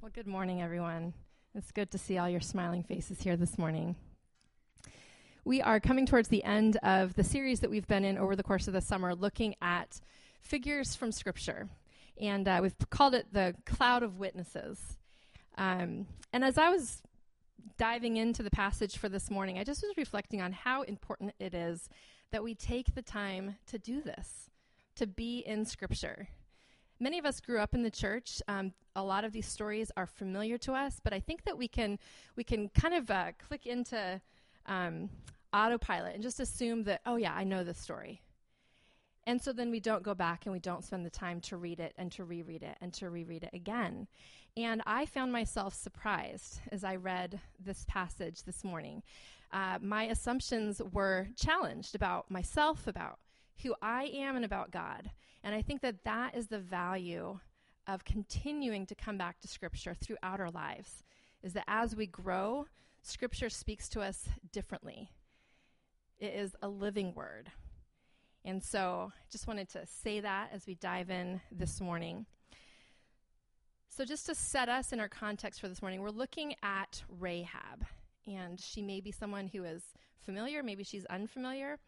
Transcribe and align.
Well, 0.00 0.12
good 0.14 0.28
morning, 0.28 0.62
everyone. 0.62 1.12
It's 1.56 1.72
good 1.72 1.90
to 1.90 1.98
see 1.98 2.18
all 2.18 2.28
your 2.28 2.40
smiling 2.40 2.84
faces 2.84 3.20
here 3.20 3.36
this 3.36 3.58
morning. 3.58 3.96
We 5.44 5.60
are 5.60 5.80
coming 5.80 6.06
towards 6.06 6.28
the 6.28 6.44
end 6.44 6.76
of 6.84 7.14
the 7.14 7.24
series 7.24 7.58
that 7.60 7.70
we've 7.70 7.86
been 7.88 8.04
in 8.04 8.16
over 8.16 8.36
the 8.36 8.44
course 8.44 8.68
of 8.68 8.74
the 8.74 8.80
summer, 8.80 9.12
looking 9.16 9.56
at 9.60 10.00
figures 10.40 10.94
from 10.94 11.10
Scripture. 11.10 11.68
And 12.20 12.46
uh, 12.46 12.60
we've 12.62 12.76
called 12.90 13.16
it 13.16 13.26
the 13.32 13.56
cloud 13.66 14.04
of 14.04 14.20
witnesses. 14.20 14.78
Um, 15.56 16.06
and 16.32 16.44
as 16.44 16.58
I 16.58 16.70
was 16.70 17.02
diving 17.76 18.18
into 18.18 18.44
the 18.44 18.50
passage 18.50 18.98
for 18.98 19.08
this 19.08 19.32
morning, 19.32 19.58
I 19.58 19.64
just 19.64 19.82
was 19.82 19.96
reflecting 19.96 20.40
on 20.40 20.52
how 20.52 20.82
important 20.82 21.34
it 21.40 21.54
is 21.54 21.88
that 22.30 22.44
we 22.44 22.54
take 22.54 22.94
the 22.94 23.02
time 23.02 23.56
to 23.66 23.80
do 23.80 24.00
this, 24.00 24.48
to 24.94 25.08
be 25.08 25.40
in 25.40 25.64
Scripture. 25.64 26.28
Many 27.00 27.18
of 27.18 27.24
us 27.24 27.40
grew 27.40 27.60
up 27.60 27.74
in 27.74 27.82
the 27.82 27.90
church. 27.90 28.42
Um, 28.48 28.72
a 28.96 29.02
lot 29.02 29.24
of 29.24 29.32
these 29.32 29.46
stories 29.46 29.92
are 29.96 30.06
familiar 30.06 30.58
to 30.58 30.72
us, 30.72 31.00
but 31.02 31.12
I 31.12 31.20
think 31.20 31.44
that 31.44 31.56
we 31.56 31.68
can 31.68 31.98
we 32.36 32.44
can 32.44 32.68
kind 32.70 32.94
of 32.94 33.10
uh, 33.10 33.32
click 33.38 33.66
into 33.66 34.20
um, 34.66 35.08
autopilot 35.52 36.14
and 36.14 36.22
just 36.22 36.40
assume 36.40 36.84
that 36.84 37.00
oh 37.06 37.16
yeah, 37.16 37.34
I 37.34 37.44
know 37.44 37.64
this 37.64 37.78
story. 37.78 38.20
And 39.26 39.42
so 39.42 39.52
then 39.52 39.70
we 39.70 39.78
don't 39.78 40.02
go 40.02 40.14
back 40.14 40.46
and 40.46 40.54
we 40.54 40.58
don't 40.58 40.82
spend 40.82 41.04
the 41.04 41.10
time 41.10 41.42
to 41.42 41.58
read 41.58 41.80
it 41.80 41.92
and 41.98 42.10
to 42.12 42.24
reread 42.24 42.62
it 42.62 42.78
and 42.80 42.94
to 42.94 43.10
reread 43.10 43.44
it 43.44 43.50
again. 43.52 44.08
And 44.56 44.82
I 44.86 45.04
found 45.04 45.32
myself 45.32 45.74
surprised 45.74 46.60
as 46.72 46.82
I 46.82 46.96
read 46.96 47.38
this 47.62 47.84
passage 47.86 48.44
this 48.44 48.64
morning. 48.64 49.02
Uh, 49.52 49.78
my 49.82 50.04
assumptions 50.04 50.80
were 50.92 51.28
challenged 51.36 51.94
about 51.94 52.30
myself, 52.30 52.86
about 52.86 53.18
who 53.62 53.74
I 53.82 54.04
am, 54.04 54.36
and 54.36 54.44
about 54.44 54.70
God. 54.70 55.10
And 55.42 55.54
I 55.54 55.62
think 55.62 55.80
that 55.82 56.04
that 56.04 56.36
is 56.36 56.48
the 56.48 56.58
value 56.58 57.38
of 57.86 58.04
continuing 58.04 58.86
to 58.86 58.94
come 58.94 59.16
back 59.16 59.40
to 59.40 59.48
Scripture 59.48 59.94
throughout 59.94 60.40
our 60.40 60.50
lives, 60.50 61.02
is 61.42 61.54
that 61.54 61.64
as 61.66 61.96
we 61.96 62.06
grow, 62.06 62.66
Scripture 63.02 63.48
speaks 63.48 63.88
to 63.90 64.00
us 64.00 64.28
differently. 64.52 65.10
It 66.18 66.34
is 66.34 66.54
a 66.62 66.68
living 66.68 67.14
word. 67.14 67.50
And 68.44 68.62
so 68.62 69.12
I 69.14 69.24
just 69.30 69.46
wanted 69.46 69.68
to 69.70 69.86
say 69.86 70.20
that 70.20 70.50
as 70.52 70.66
we 70.66 70.74
dive 70.74 71.10
in 71.10 71.40
this 71.50 71.80
morning. 71.80 72.26
So, 73.90 74.04
just 74.04 74.26
to 74.26 74.34
set 74.34 74.68
us 74.68 74.92
in 74.92 75.00
our 75.00 75.08
context 75.08 75.60
for 75.60 75.68
this 75.68 75.82
morning, 75.82 76.02
we're 76.02 76.10
looking 76.10 76.54
at 76.62 77.02
Rahab. 77.18 77.84
And 78.26 78.60
she 78.60 78.82
may 78.82 79.00
be 79.00 79.10
someone 79.10 79.48
who 79.48 79.64
is 79.64 79.82
familiar, 80.20 80.62
maybe 80.62 80.84
she's 80.84 81.04
unfamiliar. 81.06 81.78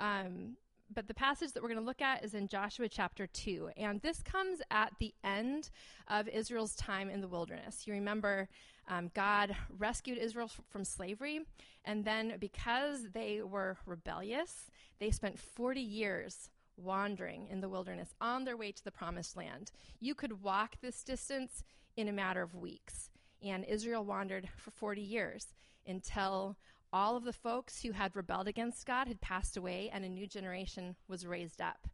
Um, 0.00 0.56
but 0.92 1.08
the 1.08 1.14
passage 1.14 1.52
that 1.52 1.62
we're 1.62 1.70
going 1.70 1.80
to 1.80 1.86
look 1.86 2.02
at 2.02 2.24
is 2.24 2.34
in 2.34 2.48
Joshua 2.48 2.88
chapter 2.88 3.26
2. 3.26 3.70
And 3.76 4.00
this 4.00 4.22
comes 4.22 4.60
at 4.70 4.92
the 4.98 5.14
end 5.24 5.70
of 6.08 6.28
Israel's 6.28 6.74
time 6.76 7.10
in 7.10 7.20
the 7.20 7.28
wilderness. 7.28 7.86
You 7.86 7.94
remember 7.94 8.48
um, 8.88 9.10
God 9.14 9.56
rescued 9.78 10.18
Israel 10.18 10.50
f- 10.50 10.60
from 10.68 10.84
slavery. 10.84 11.40
And 11.84 12.04
then 12.04 12.34
because 12.38 13.10
they 13.12 13.40
were 13.42 13.78
rebellious, 13.86 14.70
they 14.98 15.10
spent 15.10 15.38
40 15.38 15.80
years 15.80 16.50
wandering 16.76 17.46
in 17.50 17.60
the 17.60 17.68
wilderness 17.68 18.14
on 18.20 18.44
their 18.44 18.56
way 18.56 18.72
to 18.72 18.84
the 18.84 18.90
promised 18.90 19.36
land. 19.36 19.70
You 20.00 20.14
could 20.14 20.42
walk 20.42 20.76
this 20.82 21.02
distance 21.02 21.64
in 21.96 22.08
a 22.08 22.12
matter 22.12 22.42
of 22.42 22.54
weeks. 22.54 23.10
And 23.42 23.64
Israel 23.64 24.04
wandered 24.04 24.48
for 24.56 24.70
40 24.70 25.00
years 25.00 25.52
until 25.86 26.56
all 26.94 27.16
of 27.16 27.24
the 27.24 27.32
folks 27.32 27.82
who 27.82 27.90
had 27.90 28.14
rebelled 28.14 28.46
against 28.46 28.86
God 28.86 29.08
had 29.08 29.20
passed 29.20 29.56
away 29.56 29.90
and 29.92 30.04
a 30.04 30.08
new 30.08 30.28
generation 30.28 30.94
was 31.08 31.26
raised 31.26 31.60
up. 31.60 31.88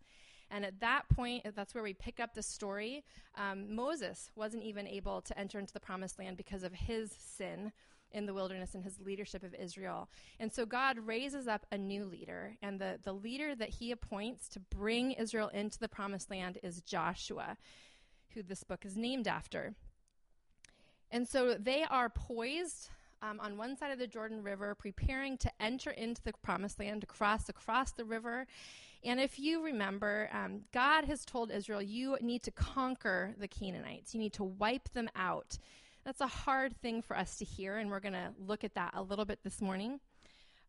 And 0.50 0.62
at 0.62 0.80
that 0.80 1.08
point, 1.08 1.46
that's 1.56 1.74
where 1.74 1.82
we 1.82 1.94
pick 1.94 2.20
up 2.20 2.34
the 2.34 2.42
story. 2.42 3.02
Um, 3.34 3.74
Moses 3.74 4.30
wasn't 4.36 4.62
even 4.62 4.86
able 4.86 5.22
to 5.22 5.38
enter 5.38 5.58
into 5.58 5.72
the 5.72 5.80
promised 5.80 6.18
land 6.18 6.36
because 6.36 6.64
of 6.64 6.74
his 6.74 7.12
sin 7.12 7.72
in 8.12 8.26
the 8.26 8.34
wilderness 8.34 8.74
and 8.74 8.84
his 8.84 9.00
leadership 9.00 9.42
of 9.42 9.54
Israel. 9.54 10.10
And 10.38 10.52
so 10.52 10.66
God 10.66 10.98
raises 10.98 11.48
up 11.48 11.64
a 11.72 11.78
new 11.78 12.04
leader, 12.04 12.56
and 12.60 12.78
the, 12.78 12.98
the 13.02 13.12
leader 13.12 13.54
that 13.54 13.68
he 13.70 13.92
appoints 13.92 14.48
to 14.50 14.60
bring 14.60 15.12
Israel 15.12 15.48
into 15.48 15.78
the 15.78 15.88
promised 15.88 16.30
land 16.30 16.58
is 16.62 16.82
Joshua, 16.82 17.56
who 18.34 18.42
this 18.42 18.64
book 18.64 18.84
is 18.84 18.96
named 18.96 19.28
after. 19.28 19.74
And 21.10 21.26
so 21.26 21.54
they 21.54 21.84
are 21.84 22.08
poised 22.08 22.90
um, 23.22 23.40
on 23.40 23.56
one 23.56 23.76
side 23.76 23.90
of 23.90 23.98
the 23.98 24.06
Jordan 24.06 24.42
River, 24.42 24.74
preparing 24.74 25.36
to 25.38 25.50
enter 25.60 25.90
into 25.90 26.22
the 26.22 26.32
promised 26.42 26.78
land, 26.78 27.02
to 27.02 27.06
cross 27.06 27.48
across 27.48 27.92
the 27.92 28.04
river. 28.04 28.46
And 29.04 29.18
if 29.18 29.38
you 29.38 29.64
remember, 29.64 30.28
um, 30.32 30.62
God 30.72 31.04
has 31.04 31.24
told 31.24 31.50
Israel, 31.50 31.82
you 31.82 32.18
need 32.20 32.42
to 32.44 32.50
conquer 32.50 33.34
the 33.38 33.48
Canaanites, 33.48 34.14
you 34.14 34.20
need 34.20 34.34
to 34.34 34.44
wipe 34.44 34.90
them 34.92 35.08
out. 35.16 35.58
That's 36.04 36.20
a 36.20 36.26
hard 36.26 36.76
thing 36.80 37.02
for 37.02 37.16
us 37.16 37.36
to 37.36 37.44
hear, 37.44 37.76
and 37.76 37.90
we're 37.90 38.00
going 38.00 38.14
to 38.14 38.32
look 38.38 38.64
at 38.64 38.74
that 38.74 38.92
a 38.94 39.02
little 39.02 39.24
bit 39.24 39.40
this 39.42 39.60
morning. 39.60 40.00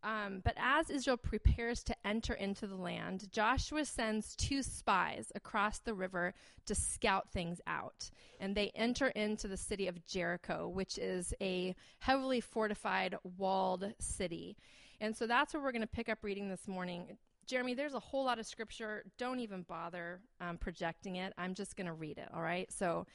Um, 0.04 0.42
but 0.44 0.56
as 0.58 0.90
Israel 0.90 1.18
prepares 1.18 1.84
to 1.84 1.96
enter 2.06 2.34
into 2.34 2.66
the 2.66 2.76
land, 2.76 3.32
Joshua 3.32 3.86
sends 3.86 4.36
two 4.36 4.64
spies 4.64 5.32
across 5.36 5.80
the 5.80 5.94
river 5.94 6.34
to 6.66 6.76
scout 6.76 7.30
things 7.32 7.62
out. 7.68 8.10
And 8.40 8.56
they 8.56 8.72
enter 8.74 9.10
into 9.10 9.48
the 9.48 9.58
city 9.58 9.88
of 9.88 10.06
Jericho, 10.08 10.68
which 10.68 10.98
is 10.98 11.34
a 11.40 11.76
heavily 12.00 12.42
fortified, 12.42 13.16
walled 13.38 13.94
city. 14.00 14.58
And 15.00 15.16
so 15.16 15.28
that's 15.28 15.54
where 15.54 15.62
we're 15.62 15.72
going 15.72 15.82
to 15.82 15.88
pick 15.88 16.10
up 16.10 16.20
reading 16.24 16.50
this 16.50 16.68
morning. 16.68 17.18
Jeremy, 17.46 17.74
there's 17.74 17.94
a 17.94 18.00
whole 18.00 18.26
lot 18.26 18.40
of 18.40 18.46
scripture. 18.46 19.04
Don't 19.18 19.40
even 19.40 19.64
bother 19.64 20.20
um, 20.40 20.58
projecting 20.58 21.18
it. 21.18 21.34
I'm 21.38 21.54
just 21.54 21.76
going 21.76 21.88
to 21.88 21.94
read 21.94 22.18
it, 22.18 22.30
all 22.34 22.42
right? 22.42 22.72
So 22.72 23.06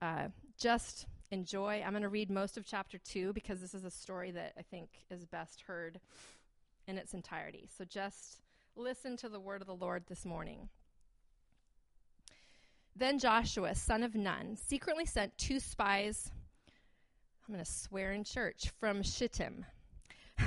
uh, 0.00 0.28
just 0.58 1.06
enjoy. 1.32 1.82
I'm 1.84 1.92
going 1.92 2.02
to 2.02 2.08
read 2.08 2.30
most 2.30 2.56
of 2.56 2.66
chapter 2.66 2.98
2 2.98 3.32
because 3.32 3.60
this 3.60 3.74
is 3.74 3.84
a 3.84 3.90
story 3.90 4.30
that 4.32 4.52
I 4.58 4.62
think 4.62 4.90
is 5.10 5.24
best 5.24 5.62
heard 5.62 5.98
in 6.86 6.98
its 6.98 7.14
entirety. 7.14 7.68
So 7.76 7.84
just 7.84 8.42
listen 8.76 9.16
to 9.16 9.28
the 9.28 9.40
word 9.40 9.62
of 9.62 9.66
the 9.66 9.74
Lord 9.74 10.04
this 10.08 10.24
morning. 10.24 10.68
Then 12.94 13.18
Joshua, 13.18 13.74
son 13.74 14.02
of 14.02 14.14
Nun, 14.14 14.56
secretly 14.56 15.06
sent 15.06 15.36
two 15.38 15.58
spies. 15.58 16.30
I'm 17.48 17.54
going 17.54 17.64
to 17.64 17.70
swear 17.70 18.12
in 18.12 18.24
church 18.24 18.70
from 18.78 19.02
Shittim. 19.02 19.64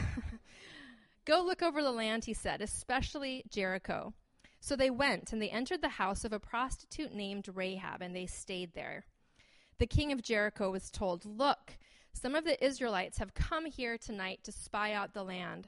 Go 1.26 1.44
look 1.44 1.64
over 1.64 1.82
the 1.82 1.92
land, 1.92 2.26
he 2.26 2.36
said, 2.36 2.62
especially 2.62 3.44
Jericho. 3.50 4.14
So 4.60 4.76
they 4.76 4.92
went, 4.92 5.34
and 5.34 5.42
they 5.42 5.50
entered 5.50 5.82
the 5.82 5.90
house 5.90 6.24
of 6.24 6.34
a 6.34 6.40
prostitute 6.40 7.14
named 7.14 7.50
Rahab, 7.54 8.02
and 8.02 8.16
they 8.16 8.28
stayed 8.28 8.74
there 8.76 9.06
the 9.78 9.88
king 9.88 10.12
of 10.12 10.22
Jericho 10.22 10.72
was 10.72 10.90
told, 10.90 11.26
Look, 11.26 11.78
some 12.14 12.36
of 12.36 12.46
the 12.46 12.64
Israelites 12.64 13.18
have 13.18 13.34
come 13.34 13.66
here 13.66 13.98
tonight 13.98 14.40
to 14.44 14.52
spy 14.52 14.94
out 14.94 15.14
the 15.14 15.24
land. 15.24 15.68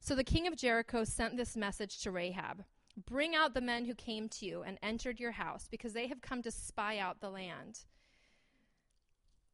So 0.00 0.14
the 0.14 0.24
king 0.24 0.46
of 0.46 0.56
Jericho 0.56 1.04
sent 1.04 1.36
this 1.36 1.56
message 1.56 2.00
to 2.02 2.10
Rahab 2.10 2.64
Bring 3.06 3.34
out 3.34 3.54
the 3.54 3.60
men 3.60 3.84
who 3.84 3.94
came 3.94 4.28
to 4.28 4.46
you 4.46 4.62
and 4.62 4.78
entered 4.82 5.20
your 5.20 5.32
house, 5.32 5.68
because 5.70 5.92
they 5.92 6.08
have 6.08 6.20
come 6.20 6.42
to 6.42 6.50
spy 6.50 6.98
out 6.98 7.20
the 7.20 7.30
land. 7.30 7.80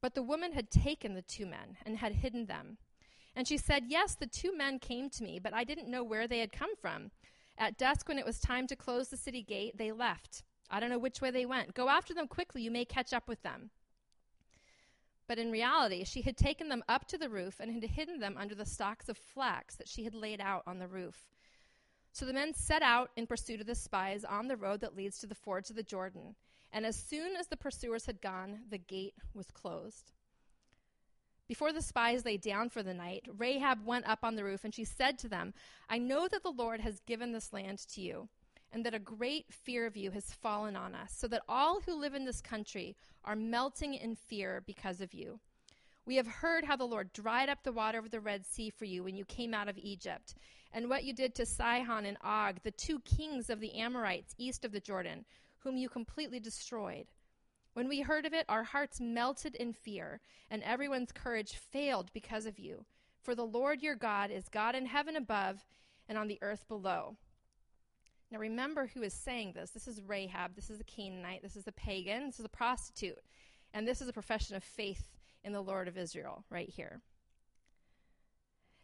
But 0.01 0.15
the 0.15 0.23
woman 0.23 0.53
had 0.53 0.71
taken 0.71 1.15
the 1.15 1.23
two 1.23 1.45
men 1.45 1.77
and 1.85 1.99
had 1.99 2.13
hidden 2.13 2.47
them. 2.47 2.79
And 3.37 3.47
she 3.47 3.59
said, 3.59 3.85
Yes, 3.89 4.15
the 4.15 4.27
two 4.27 4.57
men 4.57 4.79
came 4.79 5.11
to 5.11 5.25
me, 5.25 5.39
but 5.39 5.53
I 5.53 5.65
didn't 5.65 5.91
know 5.91 6.05
where 6.05 6.27
they 6.27 6.39
had 6.39 6.53
come 6.53 6.75
from. 6.77 7.11
At 7.59 7.77
dusk, 7.77 8.09
when 8.09 8.19
it 8.19 8.27
was 8.27 8.41
time 8.41 8.67
to 8.69 8.77
close 8.77 9.09
the 9.09 9.17
city 9.17 9.43
gate, 9.43 9.77
they 9.77 9.93
left. 9.93 10.43
I 10.71 10.81
don't 10.81 10.91
know 10.91 10.99
which 10.99 11.21
way 11.21 11.31
they 11.31 11.47
went. 11.47 11.75
Go 11.75 11.89
after 11.89 12.15
them 12.15 12.29
quickly, 12.29 12.63
you 12.63 12.71
may 12.71 12.85
catch 12.85 13.13
up 13.13 13.29
with 13.29 13.43
them. 13.43 13.71
But 15.27 15.39
in 15.39 15.51
reality, 15.51 16.05
she 16.05 16.23
had 16.23 16.37
taken 16.37 16.69
them 16.69 16.85
up 16.89 17.07
to 17.09 17.19
the 17.19 17.29
roof 17.29 17.61
and 17.61 17.73
had 17.73 17.85
hidden 17.85 18.21
them 18.21 18.37
under 18.39 18.55
the 18.55 18.67
stalks 18.67 19.09
of 19.09 19.17
flax 19.17 19.75
that 19.77 19.89
she 19.89 20.05
had 20.05 20.15
laid 20.15 20.41
out 20.41 20.63
on 20.67 20.79
the 20.79 20.87
roof. 20.87 21.29
So 22.13 22.27
the 22.27 22.33
men 22.33 22.55
set 22.55 22.83
out 22.83 23.11
in 23.17 23.27
pursuit 23.27 23.61
of 23.61 23.67
the 23.67 23.75
spies 23.75 24.25
on 24.25 24.49
the 24.49 24.57
road 24.57 24.81
that 24.81 24.97
leads 24.97 25.19
to 25.19 25.27
the 25.27 25.35
fords 25.35 25.71
of 25.71 25.77
the 25.77 25.83
Jordan. 25.83 26.37
And 26.73 26.85
as 26.85 26.97
soon 26.97 27.37
as 27.37 27.47
the 27.47 27.57
pursuers 27.57 28.07
had 28.07 28.21
gone, 28.21 28.61
the 28.69 28.79
gate 28.79 29.15
was 29.35 29.51
closed. 29.51 30.13
Before 31.49 31.73
the 31.73 31.83
spies 31.83 32.25
lay 32.25 32.37
down 32.37 32.71
for 32.71 32.83
the 32.83 32.95
night, 32.95 33.27
Rahab 33.37 33.85
went 33.85 34.09
up 34.09 34.21
on 34.23 34.35
the 34.35 34.45
roof 34.45 34.65
and 34.65 34.75
she 34.75 34.85
said 34.85 35.19
to 35.19 35.29
them, 35.29 35.55
I 35.89 35.99
know 35.99 36.29
that 36.29 36.43
the 36.43 36.51
Lord 36.51 36.81
has 36.81 37.01
given 37.01 37.33
this 37.33 37.53
land 37.53 37.79
to 37.93 38.01
you 38.01 38.29
and 38.75 38.85
that 38.85 38.93
a 38.93 38.99
great 38.99 39.47
fear 39.53 39.87
of 39.87 39.97
you 39.97 40.11
has 40.11 40.35
fallen 40.35 40.75
on 40.75 40.97
us, 40.97 41.15
so 41.17 41.29
that 41.29 41.45
all 41.49 41.81
who 41.81 41.95
live 41.95 42.13
in 42.13 42.25
this 42.25 42.41
country 42.41 42.97
are 43.25 43.37
melting 43.37 43.95
in 43.95 44.17
fear 44.17 44.65
because 44.67 45.01
of 45.01 45.15
you. 45.15 45.39
We 46.05 46.17
have 46.17 46.27
heard 46.27 46.65
how 46.65 46.75
the 46.75 46.85
Lord 46.85 47.13
dried 47.13 47.49
up 47.49 47.63
the 47.63 47.73
water 47.73 47.99
of 47.99 48.11
the 48.11 48.21
Red 48.21 48.45
Sea 48.45 48.71
for 48.71 48.85
you 48.85 49.05
when 49.05 49.15
you 49.15 49.25
came 49.25 49.55
out 49.55 49.69
of 49.69 49.79
Egypt, 49.79 50.35
and 50.73 50.91
what 50.91 51.05
you 51.05 51.15
did 51.15 51.37
to 51.37 51.47
Sihon 51.47 52.05
and 52.05 52.19
Og, 52.25 52.57
the 52.65 52.73
two 52.73 52.99
kings 53.01 53.49
of 53.49 53.61
the 53.61 53.75
Amorites 53.77 54.35
east 54.39 54.65
of 54.65 54.73
the 54.73 54.81
Jordan, 54.81 55.25
whom 55.61 55.77
you 55.77 55.89
completely 55.89 56.41
destroyed. 56.41 57.07
When 57.75 57.89
we 57.89 58.01
heard 58.01 58.27
of 58.27 58.35
it, 58.35 58.45
our 58.49 58.65
hearts 58.65 59.01
melted 59.01 59.55
in 59.55 59.73
fear, 59.73 60.21
and 60.51 60.65
everyone's 60.65 61.13
courage 61.13 61.55
failed 61.55 62.11
because 62.13 62.45
of 62.45 62.59
you. 62.59 62.85
For 63.23 63.37
the 63.37 63.47
Lord 63.47 63.83
your 63.83 63.95
God 63.95 64.33
is 64.33 64.49
God 64.49 64.75
in 64.75 64.87
heaven 64.87 65.15
above 65.15 65.65
and 66.09 66.19
on 66.19 66.27
the 66.27 66.41
earth 66.43 66.67
below. 66.67 67.17
Now 68.35 68.41
remember 68.41 68.91
who 68.93 69.03
is 69.05 69.15
saying 69.15 69.53
this. 69.55 69.71
This 69.71 69.87
is 69.87 70.03
Rahab. 70.03 70.57
This 70.57 70.69
is 70.69 70.81
a 70.81 70.85
Canaanite. 70.85 71.41
This 71.41 71.55
is 71.55 71.69
a 71.69 71.73
pagan. 71.73 72.27
This 72.27 72.41
is 72.41 72.45
a 72.45 72.49
prostitute. 72.49 73.21
And 73.73 73.87
this 73.87 74.03
is 74.03 74.09
a 74.09 74.13
profession 74.13 74.57
of 74.57 74.65
faith 74.65 75.07
in 75.45 75.53
the 75.53 75.61
Lord 75.61 75.87
of 75.87 75.97
Israel 75.97 76.45
right 76.51 76.69
here. 76.69 77.01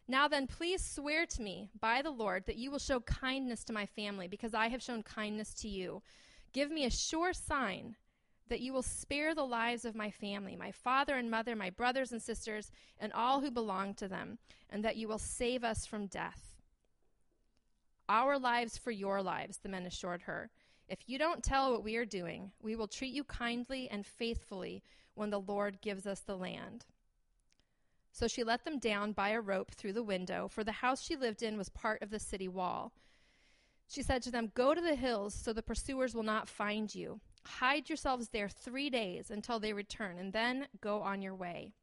Now 0.07 0.29
then, 0.29 0.47
please 0.47 0.85
swear 0.85 1.27
to 1.27 1.43
me 1.43 1.69
by 1.81 2.01
the 2.01 2.13
Lord 2.13 2.47
that 2.47 2.59
you 2.59 2.71
will 2.71 2.79
show 2.79 3.01
kindness 3.01 3.65
to 3.65 3.73
my 3.73 3.87
family, 3.87 4.29
because 4.29 4.55
I 4.55 4.69
have 4.69 4.85
shown 4.85 5.03
kindness 5.03 5.53
to 5.55 5.69
you. 5.69 6.01
Give 6.53 6.71
me 6.71 6.85
a 6.85 6.91
sure 6.91 7.33
sign 7.33 7.97
that 8.51 8.61
you 8.61 8.73
will 8.73 8.83
spare 8.83 9.35
the 9.35 9.43
lives 9.43 9.85
of 9.85 9.97
my 9.97 10.13
family, 10.13 10.55
my 10.55 10.71
father 10.71 11.17
and 11.17 11.29
mother, 11.29 11.57
my 11.57 11.71
brothers 11.71 12.13
and 12.13 12.23
sisters, 12.23 12.71
and 13.01 13.13
all 13.13 13.41
who 13.41 13.51
belong 13.51 13.95
to 13.95 14.07
them, 14.07 14.39
and 14.71 14.85
that 14.85 14.97
you 14.97 15.09
will 15.09 15.19
save 15.19 15.65
us 15.65 15.87
from 15.87 16.07
death. 16.07 16.60
Our 18.11 18.41
lives 18.41 18.77
for 18.77 18.91
your 18.91 19.23
lives, 19.23 19.59
the 19.59 19.69
men 19.69 19.87
assured 19.87 20.23
her. 20.23 20.51
If 20.89 20.99
you 21.07 21.17
don't 21.17 21.45
tell 21.45 21.71
what 21.71 21.85
we 21.85 21.95
are 21.95 22.05
doing, 22.05 22.51
we 22.61 22.75
will 22.75 22.89
treat 22.89 23.15
you 23.15 23.23
kindly 23.23 23.89
and 23.89 24.05
faithfully 24.05 24.83
when 25.15 25.31
the 25.31 25.39
Lord 25.39 25.81
gives 25.81 26.09
us 26.09 26.19
the 26.19 26.37
land. 26.37 26.87
So 28.11 28.27
she 28.27 28.43
let 28.43 28.65
them 28.65 28.81
down 28.81 29.13
by 29.13 29.29
a 29.29 29.41
rope 29.41 29.71
through 29.71 29.93
the 29.93 30.03
window, 30.03 30.49
for 30.49 30.65
the 30.65 30.73
house 30.73 31.01
she 31.01 31.15
lived 31.15 31.41
in 31.41 31.57
was 31.57 31.69
part 31.69 32.03
of 32.03 32.11
the 32.11 32.19
city 32.19 32.49
wall. 32.49 32.93
She 33.87 34.03
said 34.03 34.23
to 34.23 34.33
them, 34.33 34.51
Go 34.57 34.75
to 34.75 34.81
the 34.81 34.97
hills 34.97 35.33
so 35.33 35.53
the 35.53 35.63
pursuers 35.63 36.13
will 36.13 36.25
not 36.25 36.49
find 36.49 36.93
you. 36.93 37.21
Hide 37.47 37.89
yourselves 37.89 38.31
there 38.31 38.49
three 38.49 38.91
days 38.91 39.31
until 39.31 39.61
they 39.61 39.73
return, 39.73 40.19
and 40.19 40.33
then 40.33 40.67
go 40.81 41.01
on 41.03 41.23
your 41.23 41.37
way. 41.37 41.75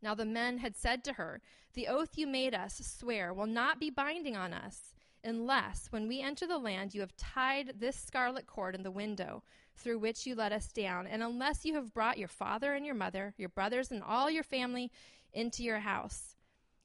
Now 0.00 0.14
the 0.14 0.24
men 0.24 0.58
had 0.58 0.76
said 0.76 1.02
to 1.04 1.14
her, 1.14 1.40
The 1.74 1.88
oath 1.88 2.16
you 2.16 2.28
made 2.28 2.54
us 2.54 2.80
swear 2.84 3.34
will 3.34 3.46
not 3.46 3.80
be 3.80 3.90
binding 3.90 4.36
on 4.36 4.52
us, 4.52 4.94
unless, 5.24 5.88
when 5.90 6.08
we 6.08 6.20
enter 6.20 6.46
the 6.46 6.58
land, 6.58 6.94
you 6.94 7.00
have 7.00 7.16
tied 7.16 7.74
this 7.78 7.96
scarlet 7.96 8.46
cord 8.46 8.74
in 8.74 8.82
the 8.82 8.90
window 8.90 9.42
through 9.74 9.98
which 9.98 10.26
you 10.26 10.34
let 10.34 10.52
us 10.52 10.68
down, 10.68 11.06
and 11.06 11.22
unless 11.22 11.64
you 11.64 11.74
have 11.74 11.94
brought 11.94 12.18
your 12.18 12.28
father 12.28 12.74
and 12.74 12.84
your 12.84 12.94
mother, 12.94 13.34
your 13.36 13.48
brothers, 13.48 13.90
and 13.90 14.02
all 14.02 14.30
your 14.30 14.42
family 14.42 14.90
into 15.32 15.62
your 15.62 15.80
house. 15.80 16.34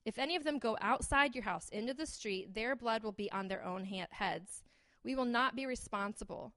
If 0.06 0.19
any 0.19 0.35
of 0.35 0.44
them 0.44 0.59
go 0.59 0.77
outside 0.81 1.33
your 1.33 1.45
house 1.45 1.69
into 1.69 1.94
the 1.94 2.06
street, 2.06 2.53
their 2.53 2.75
blood 2.75 3.03
will 3.03 3.13
be 3.13 3.31
on 3.31 3.47
their 3.47 3.63
own 3.63 3.85
ha- 3.85 4.07
heads. 4.12 4.63
We 5.03 5.15
will 5.15 5.25
not 5.25 5.56
be 5.56 5.65
responsible 5.65 6.53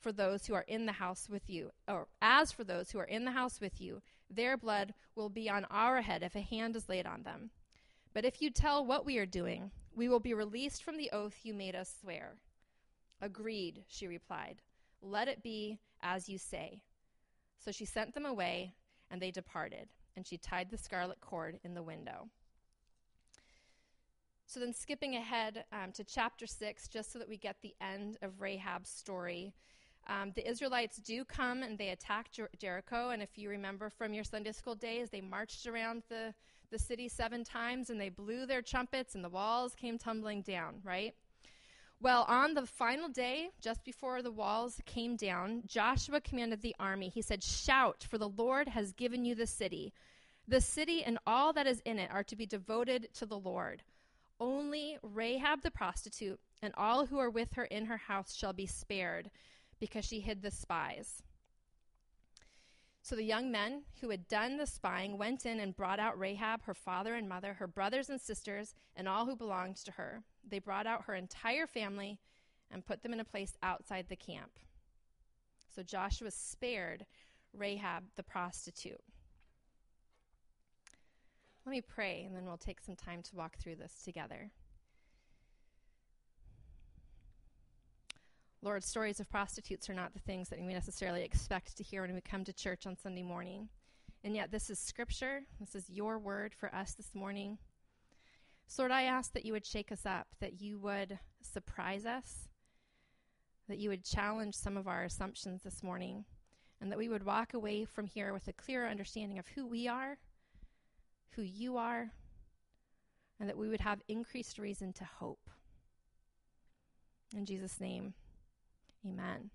for 0.00 0.12
those 0.12 0.46
who 0.46 0.54
are 0.54 0.64
in 0.68 0.86
the 0.86 0.92
house 0.92 1.28
with 1.28 1.48
you, 1.48 1.70
or 1.88 2.08
as 2.20 2.52
for 2.52 2.64
those 2.64 2.90
who 2.90 2.98
are 2.98 3.04
in 3.04 3.24
the 3.24 3.30
house 3.30 3.60
with 3.60 3.80
you, 3.80 4.02
their 4.28 4.56
blood 4.56 4.94
will 5.14 5.28
be 5.28 5.48
on 5.48 5.64
our 5.70 6.02
head 6.02 6.22
if 6.22 6.34
a 6.34 6.40
hand 6.40 6.76
is 6.76 6.88
laid 6.88 7.06
on 7.06 7.22
them. 7.22 7.50
But 8.12 8.24
if 8.24 8.42
you 8.42 8.50
tell 8.50 8.84
what 8.84 9.06
we 9.06 9.18
are 9.18 9.26
doing, 9.26 9.70
we 9.94 10.08
will 10.08 10.20
be 10.20 10.34
released 10.34 10.82
from 10.82 10.96
the 10.96 11.10
oath 11.12 11.36
you 11.42 11.54
made 11.54 11.74
us 11.74 11.94
swear. 12.00 12.34
Agreed, 13.20 13.84
she 13.88 14.06
replied. 14.06 14.62
Let 15.00 15.28
it 15.28 15.42
be 15.42 15.78
as 16.02 16.28
you 16.28 16.38
say. 16.38 16.82
So 17.58 17.70
she 17.70 17.84
sent 17.84 18.14
them 18.14 18.26
away, 18.26 18.74
and 19.10 19.20
they 19.20 19.30
departed, 19.30 19.88
and 20.16 20.26
she 20.26 20.36
tied 20.36 20.70
the 20.70 20.78
scarlet 20.78 21.20
cord 21.20 21.58
in 21.62 21.74
the 21.74 21.82
window. 21.82 22.28
So 24.46 24.60
then, 24.60 24.74
skipping 24.74 25.16
ahead 25.16 25.64
um, 25.72 25.92
to 25.92 26.04
chapter 26.04 26.46
6, 26.46 26.88
just 26.88 27.12
so 27.12 27.18
that 27.18 27.28
we 27.28 27.36
get 27.36 27.56
the 27.62 27.74
end 27.80 28.18
of 28.20 28.40
Rahab's 28.40 28.90
story. 28.90 29.54
Um, 30.08 30.32
the 30.34 30.46
Israelites 30.48 30.96
do 30.98 31.24
come 31.24 31.62
and 31.62 31.78
they 31.78 31.90
attack 31.90 32.32
Jer- 32.32 32.50
Jericho. 32.58 33.10
And 33.10 33.22
if 33.22 33.38
you 33.38 33.48
remember 33.48 33.88
from 33.88 34.12
your 34.12 34.24
Sunday 34.24 34.52
school 34.52 34.74
days, 34.74 35.10
they 35.10 35.20
marched 35.20 35.66
around 35.66 36.02
the, 36.08 36.34
the 36.72 36.78
city 36.78 37.08
seven 37.08 37.44
times 37.44 37.90
and 37.90 38.00
they 38.00 38.08
blew 38.08 38.46
their 38.46 38.62
trumpets 38.62 39.14
and 39.14 39.22
the 39.22 39.28
walls 39.28 39.76
came 39.76 39.98
tumbling 39.98 40.42
down, 40.42 40.80
right? 40.82 41.14
Well, 42.00 42.24
on 42.26 42.54
the 42.54 42.66
final 42.66 43.08
day, 43.08 43.50
just 43.60 43.84
before 43.84 44.22
the 44.22 44.32
walls 44.32 44.80
came 44.86 45.14
down, 45.14 45.62
Joshua 45.66 46.20
commanded 46.20 46.60
the 46.60 46.74
army. 46.80 47.10
He 47.10 47.22
said, 47.22 47.44
Shout, 47.44 48.04
for 48.10 48.18
the 48.18 48.28
Lord 48.28 48.66
has 48.66 48.92
given 48.92 49.24
you 49.24 49.36
the 49.36 49.46
city. 49.46 49.92
The 50.48 50.60
city 50.60 51.04
and 51.04 51.18
all 51.28 51.52
that 51.52 51.68
is 51.68 51.80
in 51.84 52.00
it 52.00 52.10
are 52.10 52.24
to 52.24 52.34
be 52.34 52.46
devoted 52.46 53.08
to 53.14 53.26
the 53.26 53.38
Lord. 53.38 53.84
Only 54.40 54.98
Rahab 55.02 55.62
the 55.62 55.70
prostitute 55.70 56.40
and 56.60 56.74
all 56.76 57.06
who 57.06 57.20
are 57.20 57.30
with 57.30 57.52
her 57.52 57.64
in 57.66 57.86
her 57.86 57.98
house 57.98 58.34
shall 58.34 58.52
be 58.52 58.66
spared 58.66 59.30
because 59.78 60.04
she 60.04 60.18
hid 60.18 60.42
the 60.42 60.50
spies. 60.50 61.22
So 63.04 63.16
the 63.16 63.24
young 63.24 63.50
men 63.50 63.82
who 64.00 64.10
had 64.10 64.28
done 64.28 64.56
the 64.56 64.66
spying 64.66 65.18
went 65.18 65.44
in 65.44 65.58
and 65.58 65.76
brought 65.76 65.98
out 65.98 66.18
Rahab, 66.18 66.62
her 66.62 66.74
father 66.74 67.16
and 67.16 67.28
mother, 67.28 67.54
her 67.54 67.66
brothers 67.66 68.08
and 68.08 68.20
sisters, 68.20 68.74
and 68.96 69.08
all 69.08 69.26
who 69.26 69.34
belonged 69.34 69.76
to 69.78 69.92
her. 69.92 70.22
They 70.48 70.60
brought 70.60 70.86
out 70.86 71.04
her 71.06 71.14
entire 71.14 71.66
family 71.66 72.20
and 72.70 72.86
put 72.86 73.02
them 73.02 73.12
in 73.12 73.18
a 73.18 73.24
place 73.24 73.56
outside 73.62 74.06
the 74.08 74.16
camp. 74.16 74.52
So 75.74 75.82
Joshua 75.82 76.30
spared 76.30 77.04
Rahab 77.52 78.04
the 78.14 78.22
prostitute. 78.22 79.00
Let 81.66 81.72
me 81.72 81.80
pray, 81.80 82.24
and 82.24 82.36
then 82.36 82.44
we'll 82.44 82.56
take 82.56 82.80
some 82.80 82.96
time 82.96 83.22
to 83.22 83.36
walk 83.36 83.56
through 83.56 83.76
this 83.76 84.02
together. 84.04 84.50
Lord, 88.64 88.84
stories 88.84 89.18
of 89.18 89.28
prostitutes 89.28 89.90
are 89.90 89.94
not 89.94 90.12
the 90.12 90.20
things 90.20 90.48
that 90.48 90.60
we 90.60 90.72
necessarily 90.72 91.24
expect 91.24 91.76
to 91.76 91.82
hear 91.82 92.02
when 92.02 92.14
we 92.14 92.20
come 92.20 92.44
to 92.44 92.52
church 92.52 92.86
on 92.86 92.96
Sunday 92.96 93.24
morning. 93.24 93.68
And 94.22 94.36
yet, 94.36 94.52
this 94.52 94.70
is 94.70 94.78
scripture. 94.78 95.40
This 95.58 95.74
is 95.74 95.90
your 95.90 96.16
word 96.20 96.54
for 96.54 96.72
us 96.72 96.92
this 96.92 97.12
morning. 97.12 97.58
So, 98.68 98.84
Lord, 98.84 98.92
I 98.92 99.02
ask 99.02 99.32
that 99.32 99.44
you 99.44 99.52
would 99.52 99.66
shake 99.66 99.90
us 99.90 100.06
up, 100.06 100.28
that 100.38 100.60
you 100.60 100.78
would 100.78 101.18
surprise 101.42 102.06
us, 102.06 102.48
that 103.68 103.78
you 103.78 103.88
would 103.88 104.04
challenge 104.04 104.54
some 104.54 104.76
of 104.76 104.86
our 104.86 105.02
assumptions 105.02 105.64
this 105.64 105.82
morning, 105.82 106.24
and 106.80 106.92
that 106.92 106.98
we 106.98 107.08
would 107.08 107.26
walk 107.26 107.54
away 107.54 107.84
from 107.84 108.06
here 108.06 108.32
with 108.32 108.46
a 108.46 108.52
clearer 108.52 108.86
understanding 108.86 109.40
of 109.40 109.48
who 109.48 109.66
we 109.66 109.88
are, 109.88 110.18
who 111.30 111.42
you 111.42 111.78
are, 111.78 112.12
and 113.40 113.48
that 113.48 113.58
we 113.58 113.68
would 113.68 113.80
have 113.80 114.02
increased 114.06 114.56
reason 114.56 114.92
to 114.92 115.04
hope. 115.04 115.50
In 117.36 117.44
Jesus' 117.44 117.80
name. 117.80 118.14
Amen. 119.06 119.50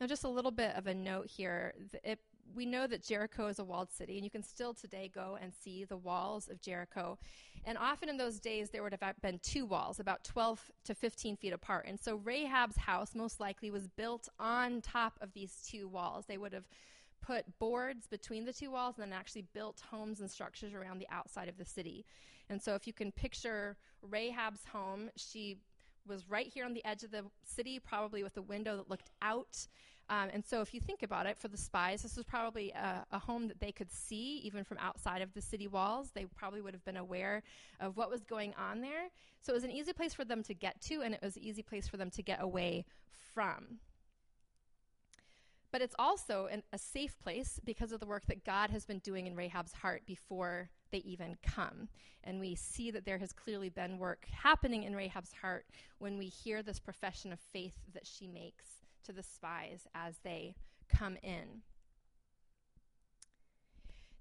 Now, 0.00 0.06
just 0.06 0.24
a 0.24 0.28
little 0.28 0.50
bit 0.50 0.76
of 0.76 0.86
a 0.86 0.94
note 0.94 1.26
here. 1.26 1.74
It, 2.04 2.20
we 2.54 2.64
know 2.64 2.86
that 2.86 3.02
Jericho 3.02 3.48
is 3.48 3.58
a 3.58 3.64
walled 3.64 3.90
city, 3.90 4.16
and 4.16 4.24
you 4.24 4.30
can 4.30 4.42
still 4.42 4.72
today 4.72 5.10
go 5.12 5.36
and 5.40 5.52
see 5.52 5.84
the 5.84 5.96
walls 5.96 6.48
of 6.48 6.60
Jericho. 6.60 7.18
And 7.64 7.76
often 7.76 8.08
in 8.08 8.16
those 8.16 8.38
days, 8.38 8.70
there 8.70 8.82
would 8.82 8.96
have 8.98 9.20
been 9.20 9.40
two 9.42 9.66
walls, 9.66 9.98
about 9.98 10.24
12 10.24 10.70
to 10.84 10.94
15 10.94 11.36
feet 11.36 11.52
apart. 11.52 11.86
And 11.88 11.98
so 11.98 12.16
Rahab's 12.16 12.76
house 12.76 13.14
most 13.14 13.40
likely 13.40 13.70
was 13.70 13.88
built 13.88 14.28
on 14.38 14.80
top 14.80 15.18
of 15.20 15.32
these 15.32 15.66
two 15.68 15.88
walls. 15.88 16.26
They 16.26 16.38
would 16.38 16.52
have 16.52 16.68
put 17.20 17.58
boards 17.58 18.06
between 18.06 18.44
the 18.44 18.52
two 18.52 18.70
walls 18.70 18.94
and 18.96 19.10
then 19.10 19.18
actually 19.18 19.44
built 19.52 19.82
homes 19.90 20.20
and 20.20 20.30
structures 20.30 20.72
around 20.72 20.98
the 20.98 21.08
outside 21.10 21.48
of 21.48 21.58
the 21.58 21.64
city. 21.64 22.06
And 22.48 22.62
so 22.62 22.74
if 22.74 22.86
you 22.86 22.92
can 22.92 23.12
picture 23.12 23.76
Rahab's 24.02 24.64
home, 24.72 25.10
she 25.16 25.58
was 26.08 26.28
right 26.28 26.46
here 26.46 26.64
on 26.64 26.74
the 26.74 26.84
edge 26.84 27.04
of 27.04 27.10
the 27.10 27.24
city, 27.44 27.78
probably 27.78 28.22
with 28.22 28.36
a 28.36 28.42
window 28.42 28.76
that 28.76 28.90
looked 28.90 29.10
out. 29.22 29.66
Um, 30.10 30.30
and 30.32 30.44
so, 30.44 30.62
if 30.62 30.72
you 30.72 30.80
think 30.80 31.02
about 31.02 31.26
it, 31.26 31.36
for 31.36 31.48
the 31.48 31.56
spies, 31.56 32.02
this 32.02 32.16
was 32.16 32.24
probably 32.24 32.70
a, 32.70 33.04
a, 33.12 33.18
home 33.18 33.46
that 33.48 33.60
they 33.60 33.72
could 33.72 33.92
see 33.92 34.38
even 34.38 34.64
from 34.64 34.78
outside 34.78 35.20
of 35.20 35.34
the 35.34 35.42
city 35.42 35.68
walls. 35.68 36.12
They 36.14 36.24
probably 36.24 36.62
would 36.62 36.72
have 36.72 36.84
been 36.84 36.96
aware 36.96 37.42
of 37.78 37.98
what 37.98 38.10
was 38.10 38.24
going 38.24 38.54
on 38.58 38.80
there. 38.80 39.08
So, 39.42 39.52
it 39.52 39.56
was 39.56 39.64
an 39.64 39.70
easy 39.70 39.92
place 39.92 40.14
for 40.14 40.24
them 40.24 40.42
to 40.44 40.54
get 40.54 40.80
to, 40.82 41.02
and 41.02 41.12
it 41.14 41.20
was 41.22 41.36
an 41.36 41.42
easy 41.42 41.62
place 41.62 41.86
for 41.86 41.98
them 41.98 42.10
to 42.10 42.22
get 42.22 42.40
away 42.40 42.86
from. 43.34 43.80
But 45.70 45.82
it's 45.82 45.94
also 45.98 46.46
an, 46.50 46.62
a 46.72 46.78
safe 46.78 47.18
place 47.20 47.60
because 47.64 47.92
of 47.92 48.00
the 48.00 48.06
work 48.06 48.26
that 48.26 48.44
God 48.44 48.70
has 48.70 48.86
been 48.86 49.00
doing 49.00 49.26
in 49.26 49.36
Rahab's 49.36 49.72
heart 49.72 50.02
before 50.06 50.70
they 50.90 50.98
even 50.98 51.36
come. 51.42 51.88
And 52.24 52.40
we 52.40 52.54
see 52.54 52.90
that 52.90 53.04
there 53.04 53.18
has 53.18 53.32
clearly 53.32 53.68
been 53.68 53.98
work 53.98 54.26
happening 54.30 54.84
in 54.84 54.96
Rahab's 54.96 55.32
heart 55.32 55.66
when 55.98 56.16
we 56.16 56.26
hear 56.26 56.62
this 56.62 56.78
profession 56.78 57.32
of 57.32 57.40
faith 57.40 57.74
that 57.92 58.06
she 58.06 58.26
makes 58.26 58.64
to 59.04 59.12
the 59.12 59.22
spies 59.22 59.86
as 59.94 60.18
they 60.24 60.54
come 60.88 61.16
in. 61.22 61.62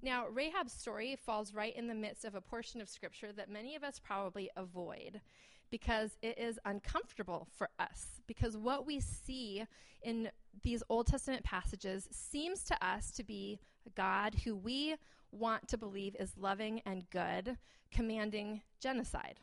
Now, 0.01 0.27
Rahab's 0.27 0.74
story 0.74 1.16
falls 1.16 1.54
right 1.54 1.75
in 1.75 1.88
the 1.88 1.96
midst 1.96 2.24
of 2.24 2.36
a 2.36 2.42
portion 2.42 2.82
of 2.82 2.89
scripture 2.89 3.32
that 3.34 3.50
many 3.50 3.75
of 3.75 3.84
us 3.84 4.00
probably 4.00 4.50
avoid 4.56 5.22
because 5.70 6.18
it 6.22 6.38
is 6.38 6.60
uncomfortable 6.66 7.48
for 7.58 7.70
us. 7.80 8.22
Because 8.28 8.58
what 8.58 8.86
we 8.86 9.00
see 9.00 9.66
in 10.02 10.30
these 10.64 10.84
Old 10.90 11.08
Testament 11.08 11.44
passages 11.44 12.08
seems 12.12 12.64
to 12.66 12.86
us 12.86 13.12
to 13.12 13.24
be 13.24 13.60
a 13.86 13.90
God 13.92 14.36
who 14.44 14.56
we 14.56 14.96
want 15.32 15.68
to 15.68 15.78
believe 15.78 16.16
is 16.20 16.38
loving 16.38 16.82
and 16.86 17.10
good, 17.10 17.58
commanding 17.92 18.62
genocide. 18.80 19.40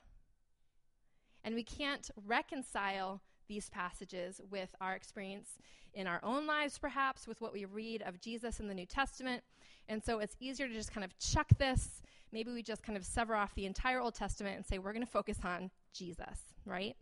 And 1.44 1.54
we 1.54 1.62
can't 1.62 2.10
reconcile 2.26 3.20
these 3.46 3.68
passages 3.68 4.40
with 4.50 4.74
our 4.80 4.94
experience 4.94 5.58
in 5.92 6.06
our 6.06 6.20
own 6.22 6.46
lives, 6.46 6.78
perhaps, 6.78 7.28
with 7.28 7.40
what 7.40 7.52
we 7.52 7.66
read 7.66 8.02
of 8.02 8.20
Jesus 8.20 8.60
in 8.60 8.68
the 8.68 8.74
New 8.74 8.86
Testament. 8.86 9.42
And 9.88 10.02
so 10.02 10.18
it's 10.18 10.36
easier 10.40 10.66
to 10.66 10.72
just 10.72 10.92
kind 10.92 11.04
of 11.04 11.16
chuck 11.18 11.48
this. 11.58 12.02
Maybe 12.34 12.52
we 12.52 12.64
just 12.64 12.82
kind 12.82 12.98
of 12.98 13.04
sever 13.04 13.36
off 13.36 13.54
the 13.54 13.64
entire 13.64 14.00
Old 14.00 14.16
Testament 14.16 14.56
and 14.56 14.66
say, 14.66 14.78
we're 14.78 14.92
going 14.92 15.06
to 15.06 15.10
focus 15.10 15.38
on 15.44 15.70
Jesus, 15.92 16.52
right? 16.66 16.96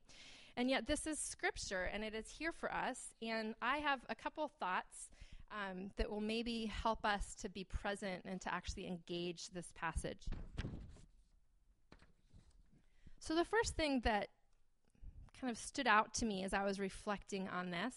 And 0.58 0.68
yet, 0.68 0.86
this 0.86 1.06
is 1.06 1.18
scripture 1.18 1.88
and 1.90 2.04
it 2.04 2.14
is 2.14 2.28
here 2.28 2.52
for 2.52 2.70
us. 2.70 3.14
And 3.22 3.54
I 3.62 3.78
have 3.78 4.00
a 4.10 4.14
couple 4.14 4.46
thoughts 4.60 5.08
um, 5.50 5.90
that 5.96 6.10
will 6.10 6.20
maybe 6.20 6.66
help 6.66 7.06
us 7.06 7.34
to 7.36 7.48
be 7.48 7.64
present 7.64 8.24
and 8.26 8.42
to 8.42 8.52
actually 8.52 8.86
engage 8.86 9.48
this 9.54 9.72
passage. 9.74 10.26
So, 13.18 13.34
the 13.34 13.46
first 13.46 13.74
thing 13.74 14.02
that 14.04 14.28
kind 15.40 15.50
of 15.50 15.56
stood 15.56 15.86
out 15.86 16.12
to 16.14 16.26
me 16.26 16.44
as 16.44 16.52
I 16.52 16.62
was 16.62 16.78
reflecting 16.78 17.48
on 17.48 17.70
this 17.70 17.94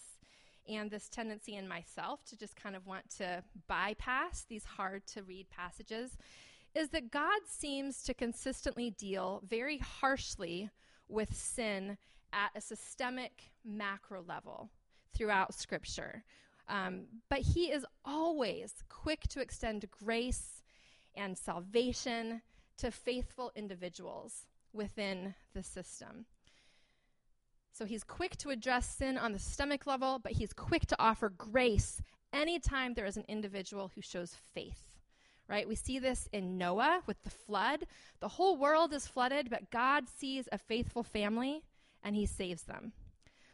and 0.70 0.90
this 0.90 1.10
tendency 1.10 1.56
in 1.56 1.68
myself 1.68 2.24
to 2.28 2.38
just 2.38 2.56
kind 2.56 2.78
of 2.78 2.88
want 2.88 3.10
to 3.18 3.44
bypass 3.68 4.46
these 4.48 4.64
hard 4.64 5.06
to 5.08 5.24
read 5.24 5.50
passages 5.50 6.18
is 6.76 6.90
that 6.90 7.10
God 7.10 7.42
seems 7.48 8.04
to 8.04 8.14
consistently 8.14 8.92
deal 8.92 9.42
very 9.48 9.78
harshly 9.78 10.70
with 11.08 11.34
sin 11.34 11.98
at 12.34 12.52
a 12.56 12.62
systemic 12.62 13.52
macro 13.64 14.22
level 14.22 14.70
throughout 15.16 15.54
Scripture. 15.54 16.24
Um, 16.68 17.06
but 17.30 17.40
He 17.40 17.72
is 17.72 17.86
always 18.04 18.74
quick 18.90 19.22
to 19.30 19.40
extend 19.40 19.90
grace 19.90 20.62
and 21.16 21.38
salvation 21.38 22.42
to 22.78 22.92
faithful 22.92 23.52
individuals 23.56 24.46
within 24.74 25.34
the 25.54 25.64
system. 25.64 26.26
So 27.72 27.86
he's 27.86 28.04
quick 28.04 28.38
to 28.38 28.50
address 28.50 28.88
sin 28.88 29.18
on 29.18 29.34
the 29.34 29.40
systemic 29.40 29.86
level, 29.86 30.20
but 30.20 30.34
he's 30.34 30.54
quick 30.54 30.86
to 30.88 30.96
offer 30.98 31.30
grace 31.30 32.02
anytime 32.32 32.94
there 32.94 33.06
is 33.06 33.18
an 33.18 33.26
individual 33.28 33.92
who 33.94 34.02
shows 34.02 34.36
faith. 34.54 34.95
Right? 35.48 35.68
We 35.68 35.76
see 35.76 36.00
this 36.00 36.28
in 36.34 36.58
Noah 36.58 37.02
with 37.06 37.22
the 37.24 37.30
flood. 37.30 37.86
The 38.20 38.28
whole 38.28 38.58
world 38.58 38.94
is 38.94 39.06
flooded, 39.06 39.50
but 39.50 39.70
God 39.70 40.10
sees 40.10 40.50
a 40.52 40.58
faithful 40.58 41.04
family 41.04 41.62
and 42.04 42.16
he 42.16 42.26
saves 42.26 42.64
them. 42.64 42.94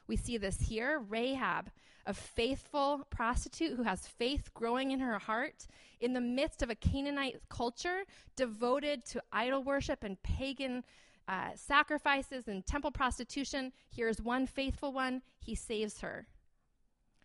We 0.07 0.15
see 0.15 0.38
this 0.38 0.60
here 0.60 1.00
Rahab, 1.00 1.69
a 2.05 2.13
faithful 2.13 3.05
prostitute 3.10 3.77
who 3.77 3.83
has 3.83 4.07
faith 4.07 4.53
growing 4.53 4.91
in 4.91 5.00
her 5.00 5.19
heart 5.19 5.67
in 6.00 6.13
the 6.13 6.21
midst 6.21 6.62
of 6.62 6.69
a 6.69 6.75
Canaanite 6.75 7.41
culture 7.50 8.03
devoted 8.36 9.05
to 9.05 9.24
idol 9.31 9.63
worship 9.63 10.03
and 10.03 10.21
pagan 10.24 10.83
uh, 11.27 11.50
sacrifices 11.55 12.48
and 12.48 12.65
temple 12.65 12.91
prostitution. 12.91 13.71
Here's 13.89 14.21
one 14.21 14.48
faithful 14.48 14.91
one, 14.91 15.21
he 15.39 15.55
saves 15.55 16.00
her. 16.01 16.27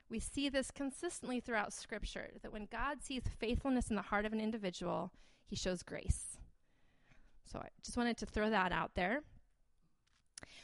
We 0.08 0.20
see 0.20 0.48
this 0.48 0.70
consistently 0.70 1.40
throughout 1.40 1.72
Scripture 1.72 2.30
that 2.42 2.52
when 2.52 2.68
God 2.70 3.02
sees 3.02 3.22
faithfulness 3.38 3.90
in 3.90 3.96
the 3.96 4.02
heart 4.02 4.25
of 4.25 4.32
an 4.32 4.40
individual, 4.40 5.12
he 5.46 5.56
shows 5.56 5.82
grace. 5.82 6.38
So 7.44 7.58
I 7.58 7.68
just 7.84 7.96
wanted 7.96 8.16
to 8.18 8.26
throw 8.26 8.50
that 8.50 8.72
out 8.72 8.94
there. 8.94 9.22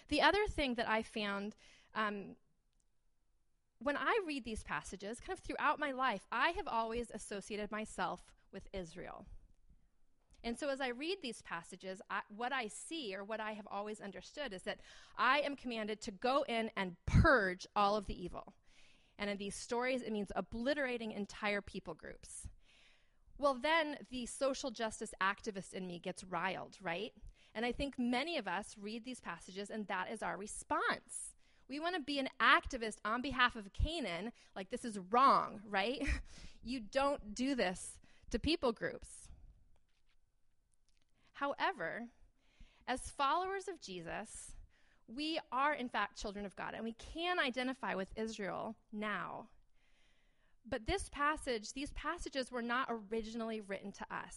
The 0.09 0.21
other 0.21 0.47
thing 0.49 0.75
that 0.75 0.89
I 0.89 1.03
found 1.03 1.57
um, 1.95 2.37
when 3.83 3.97
I 3.97 4.21
read 4.27 4.45
these 4.45 4.63
passages, 4.63 5.21
kind 5.21 5.37
of 5.37 5.45
throughout 5.45 5.79
my 5.79 5.93
life, 5.93 6.27
I 6.31 6.51
have 6.51 6.69
always 6.69 7.11
associated 7.13 7.71
myself 7.71 8.21
with 8.53 8.69
Israel. 8.73 9.27
And 10.45 10.59
so 10.59 10.69
as 10.69 10.81
I 10.81 10.89
read 10.89 11.19
these 11.23 11.43
passages, 11.43 12.01
I, 12.11 12.21
what 12.35 12.53
I 12.53 12.67
see 12.69 13.15
or 13.15 13.25
what 13.25 13.41
I 13.41 13.53
have 13.53 13.67
always 13.71 14.01
understood 14.01 14.53
is 14.53 14.63
that 14.63 14.81
I 15.17 15.41
am 15.41 15.57
commanded 15.57 16.01
to 16.03 16.11
go 16.11 16.45
in 16.49 16.71
and 16.77 16.97
purge 17.07 17.67
all 17.77 17.97
of 17.97 18.07
the 18.07 18.21
evil. 18.21 18.55
And 19.19 19.31
in 19.31 19.37
these 19.37 19.55
stories, 19.55 20.03
it 20.03 20.13
means 20.13 20.33
obliterating 20.35 21.13
entire 21.13 21.61
people 21.61 21.95
groups. 21.95 22.49
Well, 23.39 23.55
then 23.61 23.99
the 24.11 24.27
social 24.27 24.71
justice 24.71 25.15
activist 25.21 25.73
in 25.75 25.87
me 25.87 25.99
gets 25.99 26.25
riled, 26.25 26.77
right? 26.81 27.13
And 27.55 27.67
I 27.67 27.73
think 27.73 27.99
many 27.99 28.39
of 28.39 28.49
us 28.49 28.77
read 28.81 29.05
these 29.05 29.21
passages, 29.21 29.71
and 29.71 29.87
that 29.89 30.11
is 30.11 30.23
our 30.23 30.37
response. 30.37 31.35
We 31.69 31.81
want 31.81 31.95
to 31.95 32.01
be 32.01 32.19
an 32.19 32.29
activist 32.41 32.97
on 33.05 33.23
behalf 33.23 33.57
of 33.57 33.73
Canaan, 33.73 34.33
like 34.55 34.71
this 34.71 34.85
is 34.85 34.99
wrong, 35.11 35.61
right? 35.69 36.07
you 36.63 36.81
don't 36.81 37.35
do 37.35 37.55
this 37.55 37.99
to 38.31 38.39
people 38.39 38.73
groups. 38.73 39.29
However, 41.33 42.09
as 42.87 43.11
followers 43.11 43.69
of 43.69 43.81
Jesus, 43.81 44.53
we 45.15 45.39
are 45.51 45.75
in 45.75 45.89
fact 45.89 46.21
children 46.21 46.45
of 46.45 46.57
God 46.57 46.75
and 46.75 46.85
we 46.85 46.95
can 46.95 47.39
identify 47.39 47.95
with 47.95 48.09
Israel 48.17 48.77
now. 48.93 49.49
But 50.69 50.87
this 50.87 51.09
passage, 51.11 51.73
these 51.73 51.91
passages 51.93 52.53
were 52.53 52.63
not 52.63 52.89
originally 52.89 53.61
written 53.61 53.93
to 53.93 54.07
us. 54.15 54.37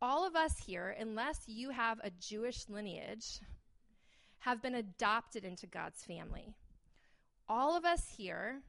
All 0.00 0.26
of 0.26 0.34
us 0.36 0.58
here, 0.66 0.94
unless 0.98 1.40
you 1.46 1.70
have 1.70 1.98
a 2.02 2.10
Jewish 2.10 2.68
lineage, 2.68 3.40
have 4.40 4.62
been 4.62 4.74
adopted 4.74 5.44
into 5.44 5.66
God's 5.66 6.02
family. 6.04 6.54
All 7.48 7.76
of 7.76 7.84
us 7.84 8.08
here, 8.16 8.62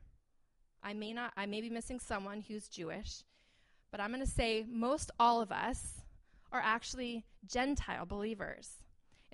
I 0.84 0.94
may 0.94 1.14
not 1.14 1.34
I 1.36 1.46
may 1.46 1.62
be 1.62 1.70
missing 1.70 2.00
someone 2.00 2.42
who's 2.42 2.68
Jewish, 2.68 3.24
but 3.92 4.00
I'm 4.00 4.12
going 4.12 4.24
to 4.24 4.30
say 4.30 4.66
most 4.70 5.12
all 5.20 5.42
of 5.42 5.52
us 5.52 6.02
are 6.52 6.62
actually 6.64 7.26
Gentile 7.46 8.06
believers. 8.06 8.85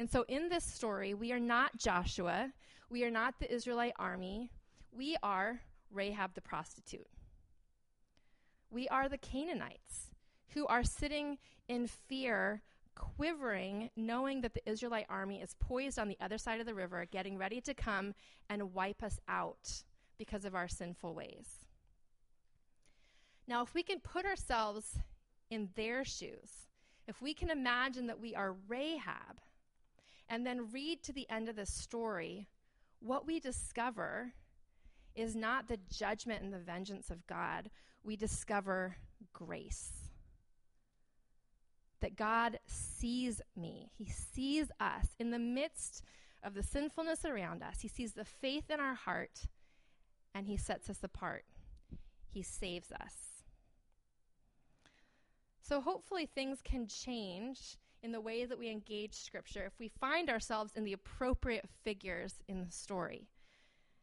And 0.01 0.09
so 0.09 0.25
in 0.27 0.49
this 0.49 0.63
story, 0.63 1.13
we 1.13 1.31
are 1.31 1.39
not 1.39 1.77
Joshua, 1.77 2.51
we 2.89 3.03
are 3.03 3.11
not 3.11 3.35
the 3.37 3.53
Israelite 3.53 3.93
army, 3.99 4.49
we 4.91 5.15
are 5.21 5.61
Rahab 5.91 6.33
the 6.33 6.41
prostitute. 6.41 7.05
We 8.71 8.87
are 8.87 9.07
the 9.07 9.19
Canaanites 9.19 10.07
who 10.55 10.65
are 10.65 10.83
sitting 10.83 11.37
in 11.67 11.85
fear, 11.85 12.63
quivering, 12.95 13.91
knowing 13.95 14.41
that 14.41 14.55
the 14.55 14.67
Israelite 14.67 15.05
army 15.07 15.39
is 15.39 15.53
poised 15.59 15.99
on 15.99 16.07
the 16.07 16.17
other 16.19 16.39
side 16.39 16.59
of 16.59 16.65
the 16.65 16.73
river, 16.73 17.05
getting 17.05 17.37
ready 17.37 17.61
to 17.61 17.75
come 17.75 18.15
and 18.49 18.73
wipe 18.73 19.03
us 19.03 19.19
out 19.27 19.83
because 20.17 20.45
of 20.45 20.55
our 20.55 20.67
sinful 20.67 21.13
ways. 21.13 21.67
Now, 23.47 23.61
if 23.61 23.75
we 23.75 23.83
can 23.83 23.99
put 23.99 24.25
ourselves 24.25 24.97
in 25.51 25.69
their 25.75 26.03
shoes, 26.03 26.65
if 27.07 27.21
we 27.21 27.35
can 27.35 27.51
imagine 27.51 28.07
that 28.07 28.19
we 28.19 28.33
are 28.33 28.55
Rahab 28.67 29.37
and 30.31 30.47
then 30.47 30.71
read 30.71 31.03
to 31.03 31.11
the 31.11 31.29
end 31.29 31.49
of 31.49 31.57
the 31.57 31.65
story, 31.65 32.47
what 33.01 33.27
we 33.27 33.41
discover 33.41 34.31
is 35.13 35.35
not 35.35 35.67
the 35.67 35.77
judgment 35.91 36.41
and 36.41 36.53
the 36.53 36.57
vengeance 36.57 37.11
of 37.11 37.27
God. 37.27 37.69
We 38.01 38.15
discover 38.15 38.95
grace. 39.33 39.91
That 41.99 42.15
God 42.15 42.59
sees 42.65 43.41
me, 43.57 43.91
He 43.93 44.05
sees 44.05 44.71
us 44.79 45.07
in 45.19 45.31
the 45.31 45.37
midst 45.37 46.01
of 46.43 46.53
the 46.53 46.63
sinfulness 46.63 47.25
around 47.25 47.61
us. 47.61 47.81
He 47.81 47.89
sees 47.89 48.13
the 48.13 48.25
faith 48.25 48.71
in 48.71 48.79
our 48.79 48.95
heart, 48.95 49.47
and 50.33 50.47
He 50.47 50.55
sets 50.55 50.89
us 50.89 51.03
apart. 51.03 51.43
He 52.29 52.41
saves 52.41 52.91
us. 52.93 53.43
So 55.61 55.81
hopefully 55.81 56.25
things 56.25 56.59
can 56.63 56.87
change 56.87 57.75
in 58.03 58.11
the 58.11 58.21
way 58.21 58.45
that 58.45 58.57
we 58.57 58.69
engage 58.69 59.13
Scripture 59.13 59.63
if 59.65 59.79
we 59.79 59.87
find 59.87 60.29
ourselves 60.29 60.73
in 60.75 60.83
the 60.83 60.93
appropriate 60.93 61.67
figures 61.83 62.35
in 62.47 62.63
the 62.63 62.71
story. 62.71 63.27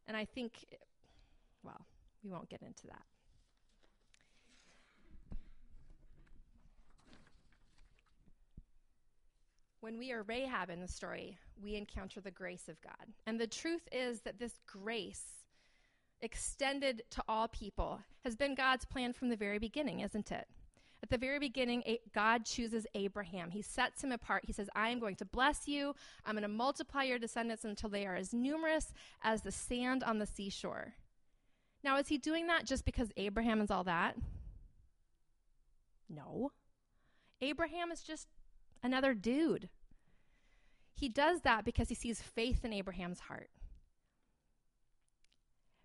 And 0.06 0.16
I 0.16 0.24
think, 0.24 0.64
well, 1.62 1.84
we 2.22 2.30
won't 2.30 2.48
get 2.48 2.62
into 2.62 2.86
that. 2.86 3.02
When 9.80 9.98
we 9.98 10.12
are 10.12 10.22
Rahab 10.22 10.70
in 10.70 10.80
the 10.80 10.88
story, 10.88 11.38
we 11.62 11.76
encounter 11.76 12.20
the 12.20 12.30
grace 12.30 12.68
of 12.68 12.80
God. 12.80 13.12
And 13.26 13.40
the 13.40 13.46
truth 13.46 13.88
is 13.92 14.20
that 14.20 14.38
this 14.38 14.58
grace, 14.66 15.44
extended 16.20 17.02
to 17.10 17.22
all 17.28 17.46
people, 17.48 18.00
has 18.24 18.34
been 18.34 18.56
God's 18.56 18.84
plan 18.84 19.12
from 19.12 19.28
the 19.28 19.36
very 19.36 19.58
beginning, 19.58 20.00
isn't 20.00 20.32
it? 20.32 20.48
At 21.10 21.20
the 21.20 21.26
very 21.26 21.38
beginning, 21.38 21.82
God 22.14 22.44
chooses 22.44 22.86
Abraham. 22.94 23.50
He 23.50 23.62
sets 23.62 24.04
him 24.04 24.12
apart. 24.12 24.44
He 24.44 24.52
says, 24.52 24.68
I 24.76 24.90
am 24.90 24.98
going 24.98 25.16
to 25.16 25.24
bless 25.24 25.66
you. 25.66 25.94
I'm 26.26 26.34
going 26.34 26.42
to 26.42 26.48
multiply 26.48 27.04
your 27.04 27.18
descendants 27.18 27.64
until 27.64 27.88
they 27.88 28.04
are 28.04 28.14
as 28.14 28.34
numerous 28.34 28.92
as 29.22 29.40
the 29.40 29.50
sand 29.50 30.04
on 30.04 30.18
the 30.18 30.26
seashore. 30.26 30.92
Now, 31.82 31.96
is 31.96 32.08
he 32.08 32.18
doing 32.18 32.48
that 32.48 32.66
just 32.66 32.84
because 32.84 33.10
Abraham 33.16 33.62
is 33.62 33.70
all 33.70 33.84
that? 33.84 34.16
No. 36.10 36.52
Abraham 37.40 37.90
is 37.90 38.02
just 38.02 38.28
another 38.82 39.14
dude. 39.14 39.70
He 40.94 41.08
does 41.08 41.40
that 41.40 41.64
because 41.64 41.88
he 41.88 41.94
sees 41.94 42.20
faith 42.20 42.66
in 42.66 42.74
Abraham's 42.74 43.20
heart. 43.20 43.48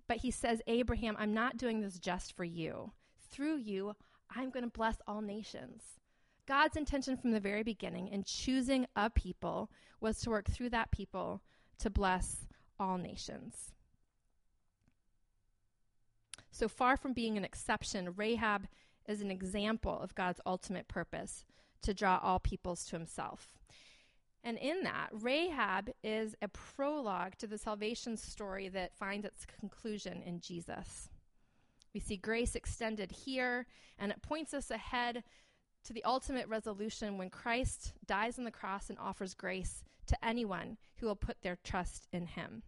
But 0.05 0.17
he 0.17 0.31
says, 0.31 0.61
Abraham, 0.67 1.15
I'm 1.17 1.33
not 1.33 1.55
doing 1.55 1.79
this 1.79 1.97
just 1.97 2.35
for 2.35 2.43
you. 2.43 2.91
Through 3.29 3.59
you, 3.59 3.95
I'm 4.35 4.49
going 4.49 4.63
to 4.63 4.69
bless 4.69 4.97
all 5.07 5.21
nations. 5.21 5.83
God's 6.45 6.75
intention 6.75 7.15
from 7.15 7.31
the 7.31 7.39
very 7.39 7.63
beginning 7.63 8.09
in 8.09 8.23
choosing 8.23 8.85
a 8.95 9.09
people 9.09 9.71
was 10.01 10.19
to 10.21 10.29
work 10.29 10.49
through 10.49 10.71
that 10.71 10.91
people 10.91 11.41
to 11.79 11.89
bless 11.89 12.47
all 12.79 12.97
nations. 12.97 13.71
So 16.51 16.67
far 16.67 16.97
from 16.97 17.13
being 17.13 17.37
an 17.37 17.45
exception, 17.45 18.13
Rahab 18.15 18.67
is 19.07 19.21
an 19.21 19.31
example 19.31 19.99
of 19.99 20.15
God's 20.15 20.41
ultimate 20.45 20.87
purpose 20.87 21.45
to 21.81 21.93
draw 21.93 22.19
all 22.21 22.39
peoples 22.39 22.85
to 22.85 22.95
himself. 22.95 23.59
And 24.43 24.57
in 24.57 24.83
that, 24.83 25.09
Rahab 25.13 25.89
is 26.03 26.35
a 26.41 26.49
prologue 26.49 27.37
to 27.37 27.47
the 27.47 27.57
salvation 27.57 28.17
story 28.17 28.67
that 28.69 28.95
finds 28.97 29.25
its 29.25 29.45
conclusion 29.45 30.21
in 30.21 30.41
Jesus. 30.41 31.09
We 31.93 31.99
see 31.99 32.17
grace 32.17 32.55
extended 32.55 33.11
here, 33.11 33.67
and 33.99 34.11
it 34.11 34.21
points 34.21 34.53
us 34.53 34.71
ahead 34.71 35.23
to 35.83 35.93
the 35.93 36.03
ultimate 36.03 36.47
resolution 36.47 37.17
when 37.17 37.29
Christ 37.29 37.93
dies 38.05 38.39
on 38.39 38.45
the 38.45 38.51
cross 38.51 38.89
and 38.89 38.97
offers 38.97 39.33
grace 39.33 39.83
to 40.07 40.25
anyone 40.25 40.77
who 40.97 41.07
will 41.07 41.15
put 41.15 41.41
their 41.41 41.57
trust 41.63 42.07
in 42.11 42.25
him. 42.25 42.63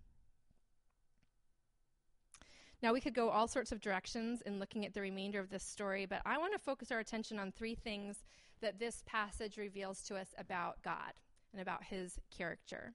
Now, 2.82 2.94
we 2.94 3.02
could 3.02 3.16
go 3.16 3.30
all 3.30 3.48
sorts 3.48 3.72
of 3.72 3.82
directions 3.82 4.42
in 4.42 4.60
looking 4.60 4.86
at 4.86 4.94
the 4.94 5.02
remainder 5.02 5.40
of 5.40 5.50
this 5.50 5.64
story, 5.64 6.06
but 6.06 6.22
I 6.26 6.38
want 6.38 6.54
to 6.54 6.60
focus 6.60 6.92
our 6.92 7.00
attention 7.00 7.40
on 7.40 7.52
three 7.52 7.74
things 7.74 8.24
that 8.62 8.80
this 8.80 9.02
passage 9.06 9.58
reveals 9.58 10.04
to 10.04 10.16
us 10.16 10.36
about 10.38 10.82
God 10.84 11.14
and 11.52 11.62
about 11.62 11.84
his 11.84 12.20
character. 12.30 12.94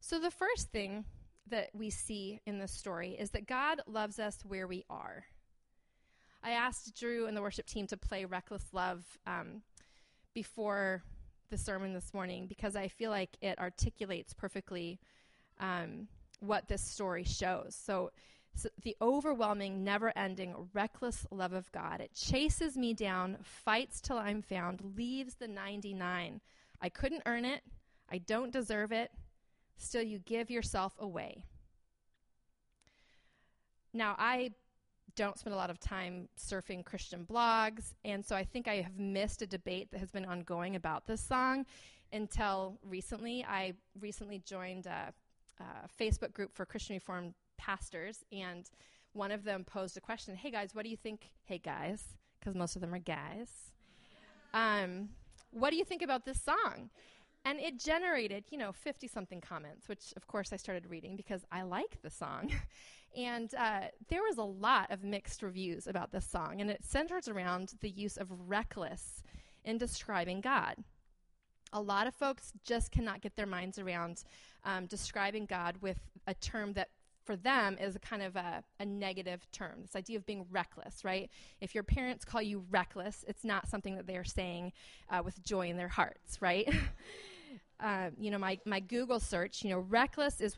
So, 0.00 0.20
the 0.20 0.30
first 0.30 0.70
thing 0.70 1.04
that 1.48 1.70
we 1.74 1.90
see 1.90 2.40
in 2.46 2.58
this 2.58 2.72
story 2.72 3.16
is 3.18 3.30
that 3.30 3.46
God 3.46 3.80
loves 3.86 4.18
us 4.18 4.44
where 4.44 4.66
we 4.66 4.84
are. 4.88 5.24
I 6.42 6.50
asked 6.52 6.98
Drew 6.98 7.26
and 7.26 7.36
the 7.36 7.42
worship 7.42 7.66
team 7.66 7.86
to 7.88 7.96
play 7.96 8.24
Reckless 8.24 8.64
Love 8.72 9.04
um, 9.26 9.62
before 10.34 11.02
the 11.50 11.58
sermon 11.58 11.92
this 11.92 12.12
morning 12.12 12.46
because 12.46 12.74
I 12.74 12.88
feel 12.88 13.10
like 13.10 13.36
it 13.40 13.58
articulates 13.58 14.32
perfectly 14.32 14.98
um, 15.60 16.08
what 16.40 16.66
this 16.66 16.82
story 16.82 17.24
shows. 17.24 17.78
So, 17.80 18.10
so, 18.54 18.68
the 18.82 18.96
overwhelming, 19.00 19.82
never 19.82 20.12
ending, 20.16 20.54
reckless 20.74 21.26
love 21.30 21.52
of 21.52 21.70
God. 21.72 22.00
It 22.00 22.12
chases 22.14 22.76
me 22.76 22.92
down, 22.92 23.38
fights 23.42 24.00
till 24.00 24.18
I'm 24.18 24.42
found, 24.42 24.80
leaves 24.96 25.36
the 25.36 25.48
99. 25.48 26.40
I 26.80 26.88
couldn't 26.88 27.22
earn 27.24 27.44
it. 27.44 27.62
I 28.10 28.18
don't 28.18 28.52
deserve 28.52 28.92
it. 28.92 29.10
Still, 29.78 30.02
you 30.02 30.18
give 30.18 30.50
yourself 30.50 30.92
away. 30.98 31.44
Now, 33.94 34.16
I 34.18 34.52
don't 35.16 35.38
spend 35.38 35.54
a 35.54 35.56
lot 35.56 35.70
of 35.70 35.78
time 35.78 36.28
surfing 36.38 36.84
Christian 36.84 37.26
blogs, 37.30 37.94
and 38.04 38.24
so 38.24 38.34
I 38.34 38.44
think 38.44 38.68
I 38.68 38.76
have 38.76 38.98
missed 38.98 39.42
a 39.42 39.46
debate 39.46 39.90
that 39.92 39.98
has 39.98 40.10
been 40.10 40.24
ongoing 40.24 40.76
about 40.76 41.06
this 41.06 41.20
song 41.20 41.66
until 42.12 42.78
recently. 42.88 43.44
I 43.48 43.74
recently 44.00 44.42
joined 44.44 44.86
a, 44.86 45.12
a 45.60 45.64
Facebook 46.00 46.32
group 46.32 46.54
for 46.54 46.64
Christian 46.64 46.94
Reformed 46.96 47.34
pastors, 47.58 48.24
and 48.32 48.68
one 49.12 49.30
of 49.30 49.44
them 49.44 49.64
posed 49.64 49.96
a 49.96 50.00
question 50.00 50.34
Hey 50.34 50.50
guys, 50.50 50.74
what 50.74 50.84
do 50.84 50.90
you 50.90 50.96
think? 50.96 51.30
Hey 51.44 51.58
guys, 51.58 52.02
because 52.38 52.54
most 52.54 52.76
of 52.76 52.80
them 52.80 52.94
are 52.94 52.98
guys. 52.98 53.72
Um, 54.54 55.10
what 55.50 55.70
do 55.70 55.76
you 55.76 55.84
think 55.84 56.02
about 56.02 56.24
this 56.24 56.40
song? 56.40 56.90
And 57.44 57.58
it 57.58 57.78
generated, 57.78 58.44
you 58.50 58.58
know, 58.58 58.72
50 58.72 59.08
something 59.08 59.40
comments, 59.40 59.88
which 59.88 60.12
of 60.16 60.26
course 60.26 60.52
I 60.52 60.56
started 60.56 60.86
reading 60.88 61.16
because 61.16 61.44
I 61.50 61.62
like 61.62 62.00
the 62.02 62.10
song. 62.10 62.52
and 63.16 63.52
uh, 63.54 63.88
there 64.08 64.22
was 64.22 64.38
a 64.38 64.42
lot 64.42 64.90
of 64.90 65.02
mixed 65.02 65.42
reviews 65.42 65.86
about 65.86 66.12
this 66.12 66.24
song, 66.24 66.60
and 66.60 66.70
it 66.70 66.84
centers 66.84 67.28
around 67.28 67.74
the 67.80 67.90
use 67.90 68.16
of 68.16 68.28
reckless 68.46 69.22
in 69.64 69.76
describing 69.76 70.40
God. 70.40 70.76
A 71.72 71.80
lot 71.80 72.06
of 72.06 72.14
folks 72.14 72.52
just 72.64 72.92
cannot 72.92 73.22
get 73.22 73.34
their 73.34 73.46
minds 73.46 73.78
around 73.78 74.24
um, 74.64 74.86
describing 74.86 75.46
God 75.46 75.76
with 75.80 75.98
a 76.26 76.34
term 76.34 76.74
that 76.74 76.90
for 77.24 77.36
them 77.36 77.78
is 77.80 77.96
a 77.96 78.00
kind 78.00 78.22
of 78.22 78.36
a, 78.36 78.64
a, 78.80 78.84
negative 78.84 79.46
term. 79.52 79.78
This 79.82 79.94
idea 79.94 80.18
of 80.18 80.26
being 80.26 80.44
reckless, 80.50 81.04
right? 81.04 81.30
If 81.60 81.72
your 81.74 81.84
parents 81.84 82.24
call 82.24 82.42
you 82.42 82.64
reckless, 82.70 83.24
it's 83.28 83.44
not 83.44 83.68
something 83.68 83.94
that 83.96 84.08
they 84.08 84.16
are 84.16 84.24
saying 84.24 84.72
uh, 85.08 85.22
with 85.24 85.42
joy 85.42 85.68
in 85.68 85.76
their 85.76 85.88
hearts, 85.88 86.42
right? 86.42 86.68
uh, 87.82 88.10
you 88.18 88.30
know, 88.30 88.38
my, 88.38 88.58
my 88.64 88.80
Google 88.80 89.20
search, 89.20 89.64
you 89.64 89.70
know, 89.70 89.80
reckless 89.80 90.40
is 90.40 90.56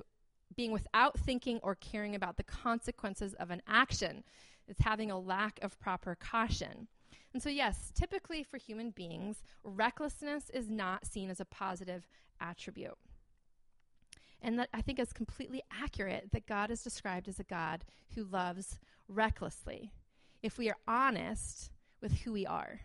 being 0.55 0.73
without 0.73 1.19
thinking 1.19 1.59
or 1.63 1.75
caring 1.75 2.15
about 2.15 2.37
the 2.37 2.43
consequences 2.43 3.35
of 3.35 3.51
an 3.51 3.63
action. 3.67 4.23
It's 4.69 4.81
having 4.81 5.11
a 5.11 5.19
lack 5.19 5.59
of 5.63 5.79
proper 5.81 6.15
caution. 6.15 6.87
And 7.33 7.43
so, 7.43 7.49
yes, 7.49 7.91
typically 7.95 8.45
for 8.45 8.59
human 8.59 8.91
beings, 8.91 9.43
recklessness 9.65 10.51
is 10.51 10.71
not 10.71 11.07
seen 11.07 11.31
as 11.31 11.41
a 11.41 11.45
positive 11.45 12.07
attribute. 12.41 12.97
And 14.41 14.59
that 14.59 14.69
I 14.75 14.83
think 14.83 14.99
is 14.99 15.13
completely 15.13 15.63
accurate 15.83 16.29
that 16.33 16.47
God 16.47 16.71
is 16.71 16.83
described 16.83 17.29
as 17.29 17.41
a 17.41 17.45
God 17.45 17.85
who 18.15 18.25
loves 18.25 18.79
recklessly. 19.09 19.91
If 20.43 20.59
we 20.59 20.69
are 20.69 20.77
honest 20.87 21.71
with 22.01 22.13
who 22.19 22.33
we 22.33 22.47
are. 22.47 22.81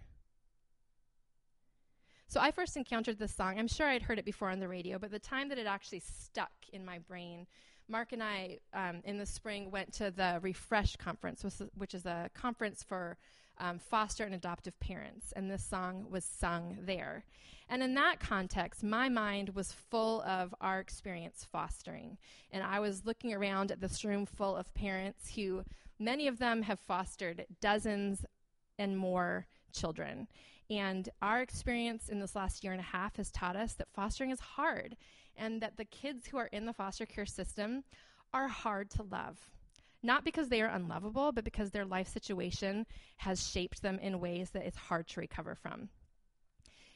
So 2.30 2.39
I 2.39 2.52
first 2.52 2.78
encountered 2.78 3.18
this 3.18 3.34
song. 3.34 3.58
I'm 3.58 3.68
sure 3.68 3.88
I'd 3.88 4.04
heard 4.04 4.20
it 4.20 4.24
before 4.24 4.52
on 4.52 4.60
the 4.60 4.68
radio, 4.68 5.00
but 5.00 5.10
the 5.10 5.18
time 5.18 5.50
that 5.50 5.58
it 5.58 5.65
actually 5.65 6.02
stuck 6.02 6.52
in 6.72 6.86
my 6.86 7.00
brain, 7.00 7.48
Mark 7.88 8.12
and 8.12 8.22
I 8.22 8.60
um, 8.72 9.02
in 9.04 9.18
the 9.18 9.26
spring 9.26 9.72
went 9.72 9.92
to 9.94 10.12
the 10.12 10.38
Refresh 10.44 10.96
Conference, 10.98 11.44
which 11.76 11.96
is 11.96 12.06
a 12.06 12.30
conference 12.36 12.84
for 12.84 13.18
um, 13.58 13.80
foster 13.80 14.26
and 14.26 14.36
adoptive 14.36 14.80
parents, 14.80 15.34
and 15.36 15.50
this 15.50 15.63
song 15.63 16.06
was 16.08 16.24
sung 16.24 16.78
there. 16.84 17.26
And 17.68 17.82
in 17.82 17.96
that 17.96 18.20
context, 18.20 18.84
my 18.84 19.10
mind 19.10 19.50
was 19.56 19.72
full 19.72 20.22
of 20.22 20.54
our 20.62 20.80
experience 20.80 21.48
fostering. 21.52 22.20
And 22.52 22.62
I 22.62 22.80
was 22.80 23.08
looking 23.08 23.34
around 23.34 23.72
at 23.72 23.82
this 23.82 24.06
room 24.06 24.28
full 24.28 24.56
of 24.56 24.72
parents 24.76 25.34
who, 25.34 25.63
many 25.98 26.28
of 26.28 26.38
them 26.38 26.62
have 26.62 26.80
fostered 26.80 27.48
dozens 27.60 28.24
and 28.78 28.96
more 28.96 29.48
children. 29.74 30.28
And 30.69 31.10
our 31.21 31.41
experience 31.41 32.10
in 32.10 32.19
this 32.19 32.36
last 32.36 32.63
year 32.63 32.73
and 32.73 32.82
a 32.82 32.84
half 32.84 33.15
has 33.15 33.32
taught 33.32 33.55
us 33.55 33.73
that 33.73 33.88
fostering 33.93 34.29
is 34.29 34.39
hard 34.39 34.95
and 35.36 35.62
that 35.62 35.77
the 35.77 35.86
kids 35.86 36.27
who 36.27 36.38
are 36.38 36.47
in 36.47 36.65
the 36.65 36.73
foster 36.73 37.05
care 37.05 37.25
system 37.25 37.84
are 38.34 38.47
hard 38.47 38.89
to 38.91 39.03
love. 39.03 39.49
Not 40.03 40.23
because 40.23 40.49
they 40.49 40.62
are 40.62 40.69
unlovable, 40.69 41.32
but 41.32 41.43
because 41.43 41.71
their 41.71 41.86
life 41.86 42.08
situation 42.08 42.86
has 43.17 43.49
shaped 43.49 43.82
them 43.82 43.99
in 43.99 44.19
ways 44.19 44.51
that 44.51 44.65
it's 44.65 44.77
hard 44.77 45.08
to 45.10 45.19
recover 45.19 45.55
from. 45.55 45.89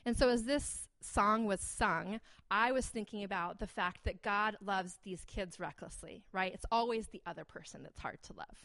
And 0.05 0.17
so, 0.17 0.29
as 0.29 0.43
this 0.43 0.87
song 1.01 1.45
was 1.45 1.59
sung, 1.59 2.19
I 2.51 2.71
was 2.71 2.85
thinking 2.85 3.23
about 3.23 3.59
the 3.59 3.67
fact 3.67 4.03
that 4.03 4.21
God 4.21 4.57
loves 4.61 4.99
these 5.03 5.25
kids 5.25 5.59
recklessly, 5.59 6.23
right? 6.31 6.53
It's 6.53 6.65
always 6.71 7.07
the 7.07 7.21
other 7.25 7.45
person 7.45 7.83
that's 7.83 7.99
hard 7.99 8.21
to 8.23 8.33
love, 8.33 8.55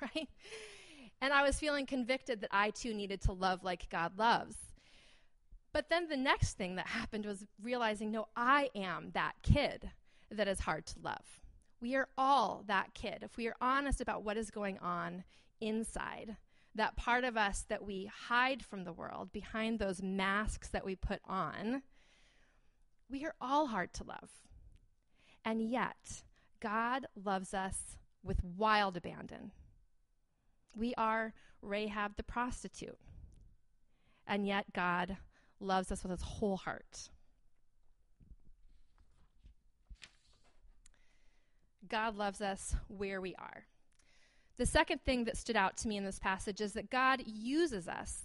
right? 0.02 0.28
And 1.20 1.32
I 1.32 1.42
was 1.42 1.58
feeling 1.58 1.86
convicted 1.86 2.40
that 2.40 2.50
I 2.52 2.70
too 2.70 2.94
needed 2.94 3.20
to 3.22 3.32
love 3.32 3.62
like 3.62 3.90
God 3.90 4.18
loves. 4.18 4.56
But 5.72 5.88
then 5.88 6.08
the 6.08 6.16
next 6.16 6.54
thing 6.54 6.76
that 6.76 6.88
happened 6.88 7.26
was 7.26 7.46
realizing 7.62 8.10
no, 8.10 8.28
I 8.34 8.70
am 8.74 9.10
that 9.12 9.34
kid 9.42 9.90
that 10.30 10.48
is 10.48 10.60
hard 10.60 10.86
to 10.86 10.98
love. 11.02 11.40
We 11.80 11.94
are 11.94 12.08
all 12.18 12.64
that 12.66 12.94
kid. 12.94 13.18
If 13.22 13.36
we 13.36 13.46
are 13.48 13.56
honest 13.60 14.00
about 14.00 14.22
what 14.22 14.36
is 14.36 14.50
going 14.50 14.78
on 14.78 15.24
inside, 15.60 16.36
that 16.74 16.96
part 16.96 17.24
of 17.24 17.36
us 17.36 17.64
that 17.68 17.84
we 17.84 18.10
hide 18.28 18.64
from 18.64 18.84
the 18.84 18.92
world 18.92 19.32
behind 19.32 19.78
those 19.78 20.02
masks 20.02 20.68
that 20.68 20.84
we 20.84 20.94
put 20.94 21.20
on, 21.26 21.82
we 23.10 23.24
are 23.24 23.34
all 23.40 23.66
hard 23.66 23.92
to 23.94 24.04
love. 24.04 24.30
And 25.44 25.70
yet, 25.70 26.22
God 26.60 27.06
loves 27.14 27.54
us 27.54 27.96
with 28.22 28.44
wild 28.44 28.96
abandon. 28.96 29.52
We 30.74 30.94
are 30.96 31.34
Rahab 31.62 32.16
the 32.16 32.22
prostitute. 32.22 32.98
And 34.26 34.46
yet, 34.46 34.72
God 34.72 35.16
loves 35.58 35.90
us 35.90 36.02
with 36.02 36.12
his 36.12 36.22
whole 36.22 36.56
heart. 36.56 37.10
God 41.88 42.16
loves 42.16 42.40
us 42.40 42.76
where 42.88 43.20
we 43.20 43.34
are. 43.34 43.64
The 44.56 44.66
second 44.66 45.02
thing 45.04 45.24
that 45.24 45.36
stood 45.36 45.56
out 45.56 45.76
to 45.78 45.88
me 45.88 45.96
in 45.96 46.04
this 46.04 46.18
passage 46.18 46.60
is 46.60 46.74
that 46.74 46.90
God 46.90 47.22
uses 47.26 47.88
us 47.88 48.22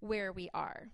where 0.00 0.32
we 0.32 0.50
are. 0.52 0.88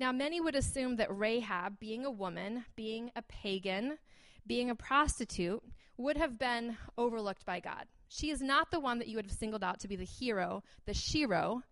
Now, 0.00 0.12
many 0.12 0.40
would 0.40 0.54
assume 0.54 0.96
that 0.96 1.16
Rahab, 1.16 1.78
being 1.78 2.04
a 2.04 2.10
woman, 2.10 2.64
being 2.76 3.10
a 3.16 3.22
pagan, 3.22 3.98
being 4.46 4.70
a 4.70 4.74
prostitute, 4.74 5.62
would 5.96 6.16
have 6.16 6.38
been 6.38 6.76
overlooked 6.96 7.44
by 7.44 7.60
God. 7.60 7.86
She 8.08 8.30
is 8.30 8.40
not 8.40 8.70
the 8.70 8.80
one 8.80 8.98
that 8.98 9.08
you 9.08 9.16
would 9.16 9.26
have 9.26 9.36
singled 9.36 9.62
out 9.62 9.80
to 9.80 9.88
be 9.88 9.96
the 9.96 10.04
hero, 10.04 10.62
the 10.86 10.94
shiro, 10.94 11.62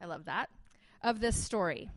I 0.00 0.06
love 0.06 0.24
that, 0.24 0.50
of 1.02 1.20
this 1.20 1.36
story. 1.36 1.88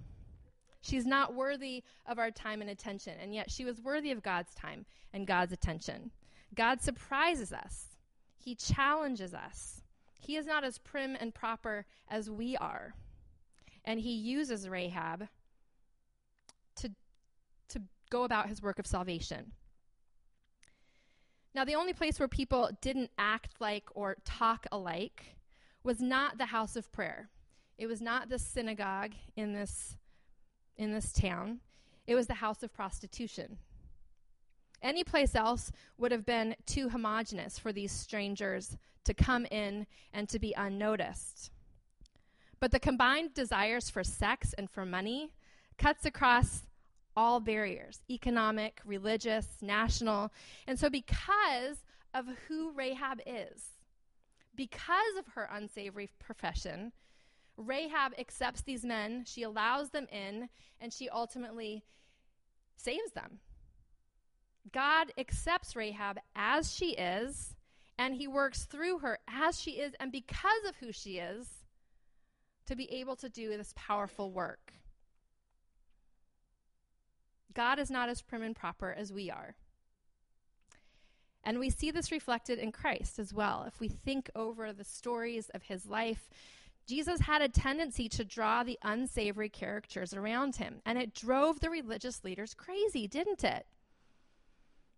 She's 0.81 1.05
not 1.05 1.33
worthy 1.33 1.83
of 2.05 2.19
our 2.19 2.31
time 2.31 2.61
and 2.61 2.69
attention, 2.69 3.15
and 3.19 3.33
yet 3.33 3.51
she 3.51 3.65
was 3.65 3.81
worthy 3.81 4.11
of 4.11 4.21
God's 4.21 4.53
time 4.53 4.85
and 5.13 5.25
God's 5.25 5.51
attention. 5.51 6.11
God 6.55 6.81
surprises 6.81 7.51
us, 7.51 7.97
He 8.37 8.55
challenges 8.55 9.33
us. 9.33 9.81
He 10.19 10.35
is 10.35 10.45
not 10.45 10.63
as 10.63 10.77
prim 10.77 11.15
and 11.19 11.33
proper 11.33 11.85
as 12.09 12.29
we 12.29 12.55
are. 12.57 12.93
And 13.85 13.99
He 13.99 14.13
uses 14.13 14.67
Rahab 14.67 15.27
to, 16.77 16.91
to 17.69 17.81
go 18.09 18.23
about 18.23 18.49
His 18.49 18.61
work 18.61 18.79
of 18.79 18.87
salvation. 18.87 19.53
Now, 21.57 21.65
the 21.65 21.73
only 21.73 21.93
place 21.93 22.19
where 22.19 22.27
people 22.27 22.69
didn't 22.81 23.09
act 23.17 23.55
like 23.59 23.85
or 23.95 24.17
talk 24.23 24.67
alike 24.71 25.37
was 25.83 25.99
not 25.99 26.37
the 26.37 26.45
house 26.45 26.75
of 26.75 26.91
prayer. 26.91 27.29
It 27.79 27.87
was 27.87 27.99
not 27.99 28.29
the 28.29 28.37
synagogue 28.37 29.13
in 29.35 29.53
this, 29.53 29.97
in 30.77 30.93
this 30.93 31.11
town. 31.11 31.61
It 32.05 32.13
was 32.13 32.27
the 32.27 32.35
house 32.35 32.61
of 32.61 32.71
prostitution. 32.71 33.57
Any 34.83 35.03
place 35.03 35.33
else 35.33 35.71
would 35.97 36.11
have 36.11 36.27
been 36.27 36.55
too 36.67 36.89
homogenous 36.89 37.57
for 37.57 37.73
these 37.73 37.91
strangers 37.91 38.77
to 39.05 39.15
come 39.15 39.47
in 39.47 39.87
and 40.13 40.29
to 40.29 40.37
be 40.37 40.53
unnoticed. 40.55 41.49
But 42.59 42.69
the 42.69 42.79
combined 42.79 43.33
desires 43.33 43.89
for 43.89 44.03
sex 44.03 44.53
and 44.59 44.69
for 44.69 44.85
money 44.85 45.31
cuts 45.79 46.05
across 46.05 46.67
all 47.17 47.39
barriers 47.39 47.99
economic, 48.09 48.79
religious, 48.85 49.47
national. 49.61 50.31
And 50.67 50.79
so, 50.79 50.89
because 50.89 51.83
of 52.13 52.27
who 52.47 52.71
Rahab 52.71 53.19
is, 53.25 53.71
because 54.55 55.17
of 55.17 55.27
her 55.33 55.49
unsavory 55.51 56.09
profession, 56.19 56.93
Rahab 57.57 58.13
accepts 58.19 58.61
these 58.61 58.85
men, 58.85 59.23
she 59.25 59.41
allows 59.41 59.89
them 59.89 60.07
in, 60.11 60.47
and 60.79 60.93
she 60.93 61.09
ultimately 61.09 61.83
saves 62.77 63.11
them. 63.13 63.39
God 64.71 65.11
accepts 65.17 65.75
Rahab 65.75 66.19
as 66.35 66.73
she 66.73 66.91
is, 66.91 67.55
and 67.97 68.13
he 68.13 68.27
works 68.27 68.65
through 68.65 68.99
her 68.99 69.17
as 69.27 69.59
she 69.59 69.71
is, 69.71 69.93
and 69.99 70.11
because 70.11 70.63
of 70.67 70.75
who 70.75 70.91
she 70.91 71.17
is, 71.17 71.47
to 72.67 72.75
be 72.75 72.91
able 72.91 73.15
to 73.15 73.29
do 73.29 73.49
this 73.49 73.73
powerful 73.75 74.31
work. 74.31 74.73
God 77.53 77.79
is 77.79 77.89
not 77.89 78.09
as 78.09 78.21
prim 78.21 78.43
and 78.43 78.55
proper 78.55 78.91
as 78.91 79.11
we 79.11 79.31
are. 79.31 79.55
And 81.43 81.59
we 81.59 81.69
see 81.69 81.91
this 81.91 82.11
reflected 82.11 82.59
in 82.59 82.71
Christ 82.71 83.19
as 83.19 83.33
well. 83.33 83.63
If 83.65 83.79
we 83.79 83.87
think 83.87 84.29
over 84.35 84.73
the 84.73 84.83
stories 84.83 85.49
of 85.53 85.63
his 85.63 85.85
life, 85.85 86.29
Jesus 86.87 87.21
had 87.21 87.41
a 87.41 87.49
tendency 87.49 88.09
to 88.09 88.25
draw 88.25 88.63
the 88.63 88.79
unsavory 88.83 89.49
characters 89.49 90.13
around 90.13 90.55
him, 90.55 90.81
and 90.85 90.97
it 90.97 91.13
drove 91.13 91.59
the 91.59 91.69
religious 91.69 92.23
leaders 92.23 92.53
crazy, 92.53 93.07
didn't 93.07 93.43
it? 93.43 93.65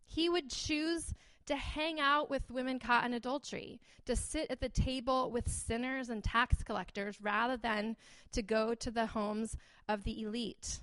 He 0.05 0.29
would 0.29 0.49
choose 0.49 1.13
to 1.47 1.55
hang 1.55 1.99
out 1.99 2.29
with 2.29 2.51
women 2.51 2.77
caught 2.77 3.05
in 3.05 3.13
adultery, 3.13 3.79
to 4.05 4.15
sit 4.15 4.51
at 4.51 4.59
the 4.59 4.69
table 4.69 5.31
with 5.31 5.47
sinners 5.49 6.09
and 6.09 6.23
tax 6.23 6.61
collectors 6.61 7.19
rather 7.21 7.57
than 7.57 7.95
to 8.31 8.43
go 8.43 8.75
to 8.75 8.91
the 8.91 9.07
homes 9.07 9.57
of 9.87 10.03
the 10.03 10.21
elite. 10.21 10.79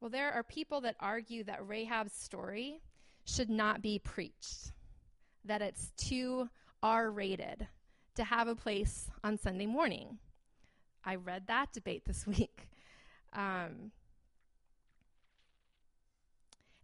Well, 0.00 0.10
there 0.10 0.32
are 0.32 0.42
people 0.42 0.80
that 0.82 0.96
argue 1.00 1.44
that 1.44 1.66
Rahab's 1.66 2.12
story 2.12 2.80
should 3.24 3.50
not 3.50 3.82
be 3.82 3.98
preached, 3.98 4.72
that 5.44 5.60
it's 5.60 5.90
too 5.96 6.48
R 6.82 7.10
rated 7.10 7.66
to 8.14 8.24
have 8.24 8.46
a 8.48 8.54
place 8.54 9.10
on 9.24 9.38
Sunday 9.38 9.66
morning. 9.66 10.18
I 11.04 11.16
read 11.16 11.48
that 11.48 11.72
debate 11.72 12.04
this 12.04 12.26
week. 12.26 12.68
Um, 13.32 13.90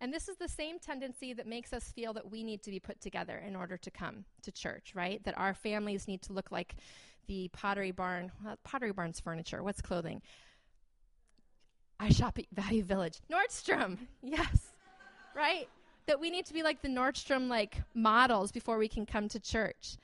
and 0.00 0.12
this 0.12 0.29
is 0.29 0.37
the 0.37 0.48
same 0.48 0.79
tendency 0.79 1.33
that 1.35 1.46
makes 1.46 1.72
us 1.72 1.92
feel 1.92 2.12
that 2.14 2.31
we 2.31 2.42
need 2.42 2.62
to 2.64 2.70
be 2.70 2.81
put 2.81 3.00
together 3.00 3.42
in 3.46 3.55
order 3.55 3.77
to 3.77 3.90
come 3.90 4.24
to 4.42 4.50
church, 4.50 4.92
right? 4.94 5.22
That 5.24 5.38
our 5.38 5.55
families 5.55 6.09
need 6.09 6.20
to 6.22 6.33
look 6.33 6.50
like 6.50 6.74
the 7.27 7.48
Pottery 7.53 7.92
Barn. 7.92 8.31
Well, 8.44 8.59
Pottery 8.64 8.92
Barn's 8.92 9.20
furniture. 9.20 9.62
What's 9.62 9.81
clothing? 9.81 10.20
I 11.99 12.11
shop 12.11 12.39
at 12.39 12.47
Value 12.53 12.83
Village. 12.83 13.21
Nordstrom, 13.31 13.99
yes, 14.23 14.73
right? 15.35 15.69
That 16.07 16.21
we 16.21 16.31
need 16.31 16.47
to 16.47 16.55
be 16.55 16.63
like 16.63 16.83
the 16.83 16.89
Nordstrom 16.89 17.49
like 17.49 17.83
models 17.95 18.53
before 18.53 18.79
we 18.79 18.89
can 18.89 19.07
come 19.07 19.29
to 19.29 19.41
church. 19.41 19.97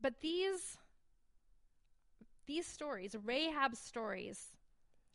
But 0.00 0.20
these 0.20 0.78
these 2.46 2.66
stories, 2.66 3.14
Rahab's 3.24 3.78
stories, 3.78 4.48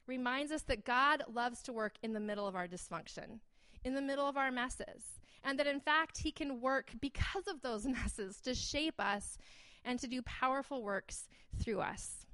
reminds 0.08 0.52
us 0.52 0.62
that 0.64 0.86
God 0.86 1.24
loves 1.32 1.62
to 1.64 1.74
work 1.74 1.96
in 2.02 2.14
the 2.14 2.20
middle 2.20 2.48
of 2.48 2.56
our 2.56 2.68
dysfunction, 2.68 3.40
in 3.84 3.94
the 3.94 4.02
middle 4.02 4.28
of 4.28 4.38
our 4.38 4.52
messes, 4.52 5.20
and 5.44 5.60
that 5.60 5.68
in 5.68 5.82
fact 5.82 6.20
he 6.20 6.32
can 6.32 6.62
work 6.62 6.92
because 7.02 7.48
of 7.48 7.62
those 7.62 7.86
messes 7.86 8.40
to 8.42 8.56
shape 8.56 9.00
us 9.00 9.38
and 9.84 10.00
to 10.00 10.08
do 10.08 10.22
powerful 10.24 10.82
works 10.82 11.28
through 11.62 11.82
us. 11.82 12.26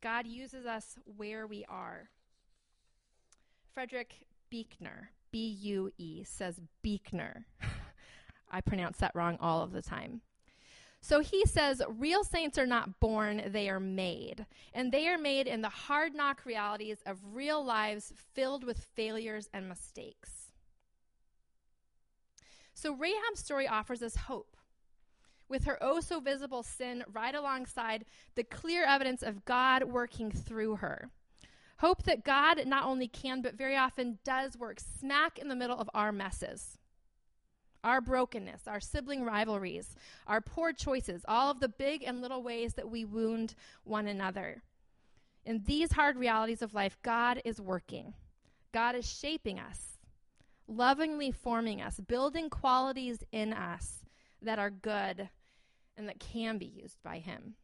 God 0.00 0.26
uses 0.26 0.66
us 0.66 0.96
where 1.16 1.46
we 1.46 1.64
are. 1.68 2.08
Frederick 3.78 4.26
Buechner, 4.50 5.12
B 5.30 5.56
U 5.60 5.92
E, 5.98 6.24
says 6.24 6.58
Buechner. 6.82 7.46
I 8.50 8.60
pronounce 8.60 8.98
that 8.98 9.14
wrong 9.14 9.38
all 9.40 9.62
of 9.62 9.70
the 9.70 9.82
time. 9.82 10.20
So 11.00 11.20
he 11.20 11.46
says 11.46 11.80
real 11.88 12.24
saints 12.24 12.58
are 12.58 12.66
not 12.66 12.98
born, 12.98 13.40
they 13.46 13.68
are 13.68 13.78
made. 13.78 14.46
And 14.74 14.90
they 14.90 15.06
are 15.06 15.16
made 15.16 15.46
in 15.46 15.60
the 15.60 15.68
hard 15.68 16.12
knock 16.12 16.44
realities 16.44 17.04
of 17.06 17.20
real 17.32 17.64
lives 17.64 18.12
filled 18.34 18.64
with 18.64 18.88
failures 18.96 19.48
and 19.54 19.68
mistakes. 19.68 20.50
So 22.74 22.96
Rahab's 22.96 23.38
story 23.38 23.68
offers 23.68 24.02
us 24.02 24.16
hope. 24.16 24.56
With 25.48 25.66
her 25.66 25.78
oh 25.80 26.00
so 26.00 26.18
visible 26.18 26.64
sin 26.64 27.04
right 27.12 27.32
alongside 27.32 28.06
the 28.34 28.42
clear 28.42 28.84
evidence 28.84 29.22
of 29.22 29.44
God 29.44 29.84
working 29.84 30.32
through 30.32 30.76
her. 30.78 31.12
Hope 31.78 32.02
that 32.04 32.24
God 32.24 32.66
not 32.66 32.84
only 32.84 33.06
can, 33.06 33.40
but 33.40 33.54
very 33.54 33.76
often 33.76 34.18
does 34.24 34.56
work 34.56 34.80
smack 34.80 35.38
in 35.38 35.48
the 35.48 35.54
middle 35.54 35.78
of 35.78 35.88
our 35.94 36.10
messes, 36.10 36.76
our 37.84 38.00
brokenness, 38.00 38.66
our 38.66 38.80
sibling 38.80 39.24
rivalries, 39.24 39.94
our 40.26 40.40
poor 40.40 40.72
choices, 40.72 41.24
all 41.28 41.52
of 41.52 41.60
the 41.60 41.68
big 41.68 42.02
and 42.02 42.20
little 42.20 42.42
ways 42.42 42.74
that 42.74 42.90
we 42.90 43.04
wound 43.04 43.54
one 43.84 44.08
another. 44.08 44.62
In 45.44 45.62
these 45.66 45.92
hard 45.92 46.16
realities 46.16 46.62
of 46.62 46.74
life, 46.74 46.98
God 47.02 47.40
is 47.44 47.60
working. 47.60 48.12
God 48.72 48.96
is 48.96 49.08
shaping 49.08 49.60
us, 49.60 49.98
lovingly 50.66 51.30
forming 51.30 51.80
us, 51.80 52.00
building 52.00 52.50
qualities 52.50 53.22
in 53.30 53.52
us 53.52 54.00
that 54.42 54.58
are 54.58 54.70
good 54.70 55.28
and 55.96 56.08
that 56.08 56.18
can 56.18 56.58
be 56.58 56.66
used 56.66 57.00
by 57.04 57.18
Him. 57.18 57.54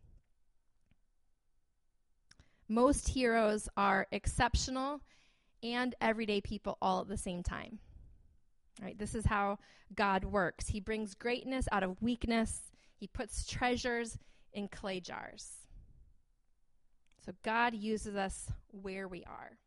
Most 2.69 3.09
heroes 3.09 3.69
are 3.77 4.07
exceptional 4.11 5.01
and 5.63 5.95
everyday 6.01 6.41
people 6.41 6.79
all 6.81 7.01
at 7.01 7.09
the 7.09 7.17
same 7.17 7.43
time. 7.43 7.79
Right? 8.83 8.99
This 8.99 9.15
is 9.15 9.27
how 9.27 9.59
God 9.95 10.25
works. 10.25 10.69
He 10.69 10.81
brings 10.81 11.15
greatness 11.15 11.69
out 11.71 11.83
of 11.83 12.03
weakness. 12.03 12.73
He 12.97 13.07
puts 13.07 13.47
treasures 13.47 14.19
in 14.53 14.69
clay 14.69 15.01
jars. 15.01 15.51
So 17.25 17.33
God 17.43 17.75
uses 17.75 18.17
us 18.17 18.51
where 18.71 19.09
we 19.09 19.25
are. 19.25 19.59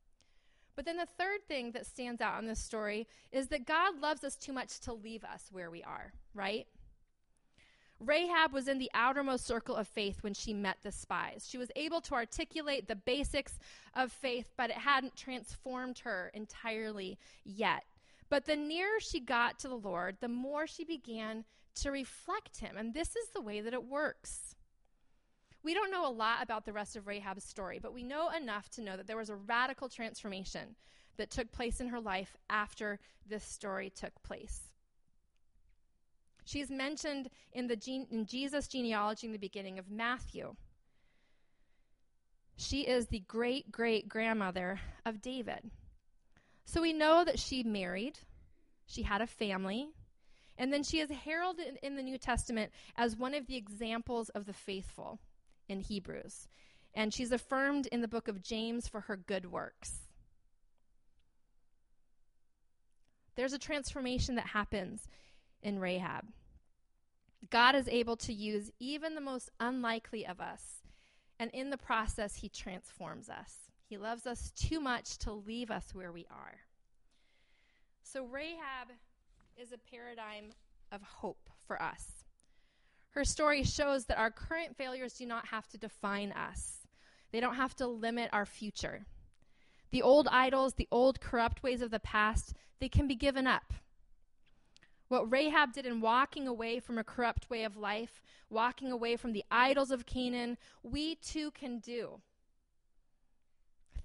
But 0.76 0.86
then 0.86 0.98
the 0.98 1.08
third 1.08 1.40
thing 1.48 1.72
that 1.72 1.88
stands 1.88 2.22
out 2.22 2.40
in 2.40 2.48
this 2.48 2.64
story 2.64 3.08
is 3.32 3.48
that 3.48 3.66
God 3.66 4.00
loves 4.00 4.24
us 4.24 4.36
too 4.36 4.54
much 4.54 4.80
to 4.82 4.94
leave 4.94 5.24
us 5.24 5.48
where 5.52 5.72
we 5.72 5.82
are, 5.82 6.14
right? 6.36 6.68
Rahab 8.00 8.54
was 8.54 8.68
in 8.68 8.78
the 8.78 8.92
outermost 8.94 9.46
circle 9.46 9.76
of 9.76 9.88
faith 9.88 10.22
when 10.22 10.34
she 10.34 10.54
met 10.54 10.78
the 10.84 10.92
spies. 10.92 11.48
She 11.50 11.58
was 11.58 11.72
able 11.76 12.00
to 12.02 12.14
articulate 12.14 12.88
the 12.88 12.96
basics 12.96 13.58
of 13.96 14.12
faith, 14.12 14.52
but 14.56 14.70
it 14.70 14.78
hadn't 14.78 15.16
transformed 15.16 16.00
her 16.00 16.32
entirely 16.34 17.18
yet. 17.44 17.86
But 18.30 18.46
the 18.46 18.56
nearer 18.56 19.00
she 19.00 19.20
got 19.20 19.58
to 19.60 19.68
the 19.68 19.76
Lord, 19.76 20.18
the 20.20 20.28
more 20.28 20.68
she 20.68 20.84
began 20.84 21.46
to 21.76 21.92
reflect 21.92 22.60
him. 22.60 22.78
And 22.78 22.94
this 22.94 23.16
is 23.16 23.30
the 23.34 23.42
way 23.42 23.62
that 23.62 23.74
it 23.74 23.86
works. 23.86 24.56
We 25.64 25.74
don't 25.74 25.92
know 25.92 26.08
a 26.08 26.12
lot 26.12 26.44
about 26.44 26.66
the 26.66 26.74
rest 26.74 26.96
of 26.96 27.08
Rahab's 27.08 27.44
story, 27.44 27.80
but 27.82 27.94
we 27.94 28.04
know 28.04 28.30
enough 28.30 28.70
to 28.72 28.82
know 28.82 28.96
that 28.96 29.08
there 29.08 29.18
was 29.18 29.30
a 29.30 29.36
radical 29.36 29.90
transformation 29.90 30.76
that 31.18 31.32
took 31.32 31.52
place 31.52 31.82
in 31.82 31.88
her 31.90 32.00
life 32.00 32.38
after 32.50 33.00
this 33.28 33.44
story 33.44 33.90
took 33.90 34.22
place. 34.24 34.67
She's 36.48 36.72
mentioned 36.72 37.30
in, 37.52 37.68
the 37.68 37.76
gene- 37.76 38.08
in 38.10 38.26
Jesus' 38.26 38.70
genealogy 38.70 39.28
in 39.28 39.34
the 39.34 39.38
beginning 39.38 39.80
of 39.80 39.92
Matthew. 39.92 40.56
She 42.56 42.88
is 42.88 43.08
the 43.08 43.20
great 43.20 43.70
great 43.70 44.08
grandmother 44.08 44.80
of 45.06 45.22
David. 45.22 45.70
So 46.64 46.82
we 46.82 46.94
know 46.94 47.26
that 47.26 47.38
she 47.38 47.64
married, 47.64 48.20
she 48.86 49.04
had 49.04 49.22
a 49.22 49.28
family, 49.28 49.90
and 50.58 50.72
then 50.72 50.84
she 50.84 51.02
is 51.02 51.12
heralded 51.12 51.68
in, 51.68 51.76
in 51.84 51.96
the 51.98 52.04
New 52.04 52.18
Testament 52.18 52.72
as 52.96 53.18
one 53.18 53.34
of 53.34 53.46
the 53.48 53.58
examples 53.58 54.30
of 54.30 54.46
the 54.46 54.54
faithful 54.54 55.20
in 55.68 55.82
Hebrews. 55.82 56.48
And 56.94 57.14
she's 57.14 57.34
affirmed 57.34 57.88
in 57.88 58.00
the 58.00 58.08
book 58.08 58.30
of 58.30 58.42
James 58.42 58.88
for 58.88 59.02
her 59.02 59.18
good 59.18 59.52
works. 59.52 60.08
There's 63.36 63.54
a 63.54 63.60
transformation 63.60 64.36
that 64.36 64.48
happens 64.48 65.08
in 65.62 65.80
Rahab. 65.80 66.26
God 67.50 67.76
is 67.76 67.88
able 67.88 68.18
to 68.18 68.34
use 68.34 68.72
even 68.80 69.16
the 69.16 69.22
most 69.22 69.50
unlikely 69.60 70.26
of 70.26 70.42
us, 70.42 70.82
and 71.40 71.52
in 71.52 71.70
the 71.70 71.78
process, 71.78 72.36
He 72.36 72.50
transforms 72.50 73.30
us. 73.30 73.72
He 73.86 73.98
loves 73.98 74.28
us 74.28 74.52
too 74.52 74.80
much 74.80 75.18
to 75.20 75.32
leave 75.32 75.72
us 75.72 75.94
where 75.94 76.12
we 76.12 76.26
are. 76.30 76.56
So, 78.04 78.26
Rahab 78.26 78.90
is 79.56 79.72
a 79.72 79.78
paradigm 79.78 80.52
of 80.92 81.02
hope 81.02 81.50
for 81.66 81.82
us. 81.82 82.24
Her 83.12 83.24
story 83.24 83.64
shows 83.64 84.06
that 84.06 84.18
our 84.18 84.32
current 84.32 84.78
failures 84.78 85.14
do 85.14 85.26
not 85.26 85.48
have 85.48 85.68
to 85.70 85.78
define 85.78 86.32
us, 86.32 86.88
they 87.32 87.40
don't 87.40 87.56
have 87.56 87.76
to 87.78 87.88
limit 87.88 88.30
our 88.34 88.46
future. 88.46 89.06
The 89.92 90.02
old 90.02 90.28
idols, 90.30 90.74
the 90.74 90.88
old 90.92 91.22
corrupt 91.22 91.64
ways 91.64 91.82
of 91.82 91.92
the 91.92 92.00
past, 92.00 92.54
they 92.80 92.90
can 92.90 93.08
be 93.08 93.16
given 93.16 93.48
up. 93.48 93.74
What 95.08 95.32
Rahab 95.32 95.74
did 95.74 95.86
in 95.86 96.02
walking 96.02 96.48
away 96.48 96.80
from 96.80 96.98
a 96.98 97.04
corrupt 97.04 97.50
way 97.50 97.64
of 97.64 97.78
life, 97.78 98.22
walking 98.50 98.92
away 98.92 99.16
from 99.16 99.32
the 99.32 99.46
idols 99.50 99.92
of 99.92 100.06
Canaan, 100.06 100.58
we 100.84 101.16
too 101.16 101.52
can 101.52 101.80
do. 101.80 102.22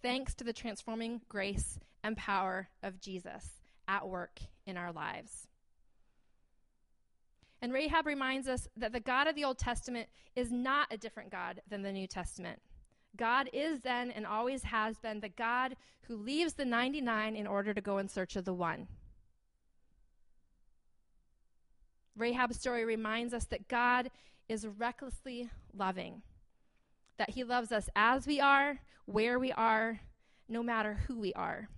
Thanks 0.01 0.35
to 0.35 0.45
the 0.45 0.53
transforming 0.53 1.21
grace 1.29 1.79
and 2.05 2.17
power 2.17 2.69
of 2.83 3.01
Jesus 3.01 3.61
at 3.89 4.09
work 4.09 4.41
in 4.67 4.77
our 4.77 4.93
lives. 4.93 5.49
And 7.61 7.73
Rahab 7.73 8.07
reminds 8.07 8.49
us 8.49 8.67
that 8.77 8.93
the 8.93 9.01
God 9.01 9.29
of 9.29 9.37
the 9.37 9.45
Old 9.45 9.59
Testament 9.59 10.09
is 10.35 10.51
not 10.51 10.89
a 10.91 10.97
different 10.97 11.31
God 11.31 11.63
than 11.69 11.83
the 11.83 11.93
New 11.93 12.09
Testament. 12.09 12.61
God 13.17 13.49
is 13.53 13.81
then 13.81 14.11
and 14.11 14.27
always 14.27 14.65
has 14.65 14.99
been 14.99 15.21
the 15.21 15.29
God 15.29 15.77
who 16.03 16.17
leaves 16.17 16.55
the 16.55 16.65
99 16.65 17.37
in 17.37 17.47
order 17.47 17.73
to 17.73 17.81
go 17.81 17.99
in 17.99 18.09
search 18.09 18.35
of 18.35 18.45
the 18.45 18.55
one. 18.55 18.89
Rahab's 22.17 22.59
story 22.59 22.85
reminds 22.85 23.33
us 23.33 23.45
that 23.47 23.69
God 23.69 24.11
is 24.49 24.67
recklessly 24.67 25.49
loving, 25.75 26.23
that 27.19 27.31
he 27.31 27.45
loves 27.45 27.73
us 27.73 27.89
as 27.97 28.27
we 28.27 28.41
are, 28.41 28.81
where 29.07 29.39
we 29.39 29.53
are, 29.53 30.01
no 30.49 30.63
matter 30.63 31.01
who 31.07 31.19
we 31.19 31.33
are. 31.35 31.69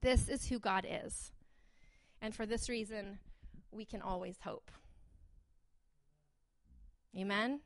This 0.00 0.28
is 0.28 0.48
who 0.48 0.58
God 0.58 0.86
is. 0.88 1.32
And 2.22 2.34
for 2.34 2.46
this 2.46 2.68
reason, 2.68 3.18
we 3.72 3.84
can 3.84 4.02
always 4.02 4.36
hope. 4.44 4.70
Amen? 7.16 7.60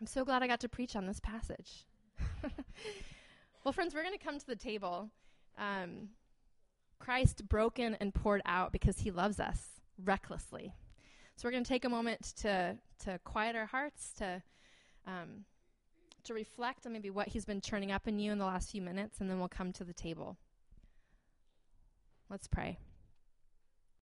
I'm 0.00 0.06
so 0.06 0.24
glad 0.24 0.42
I 0.42 0.46
got 0.46 0.60
to 0.60 0.68
preach 0.68 0.96
on 0.96 1.06
this 1.06 1.20
passage. 1.20 1.86
well, 3.64 3.72
friends, 3.72 3.94
we're 3.94 4.02
going 4.02 4.16
to 4.16 4.24
come 4.24 4.38
to 4.38 4.46
the 4.46 4.56
table. 4.56 5.08
Um, 5.56 6.10
Christ 6.98 7.48
broken 7.48 7.96
and 8.00 8.14
poured 8.14 8.42
out 8.44 8.72
because 8.72 9.00
he 9.00 9.10
loves 9.10 9.40
us 9.40 9.80
recklessly. 10.04 10.74
So 11.36 11.46
we're 11.46 11.52
going 11.52 11.64
to 11.64 11.68
take 11.68 11.84
a 11.84 11.88
moment 11.88 12.34
to 12.40 12.76
to 13.04 13.20
quiet 13.24 13.54
our 13.54 13.66
hearts, 13.66 14.12
to 14.18 14.42
um, 15.06 15.44
to 16.24 16.34
reflect 16.34 16.84
on 16.84 16.92
maybe 16.92 17.10
what 17.10 17.28
he's 17.28 17.44
been 17.44 17.60
churning 17.60 17.92
up 17.92 18.08
in 18.08 18.18
you 18.18 18.32
in 18.32 18.38
the 18.38 18.44
last 18.44 18.70
few 18.70 18.82
minutes, 18.82 19.20
and 19.20 19.30
then 19.30 19.38
we'll 19.38 19.48
come 19.48 19.72
to 19.74 19.84
the 19.84 19.92
table. 19.92 20.36
Let's 22.28 22.46
pray. 22.46 22.78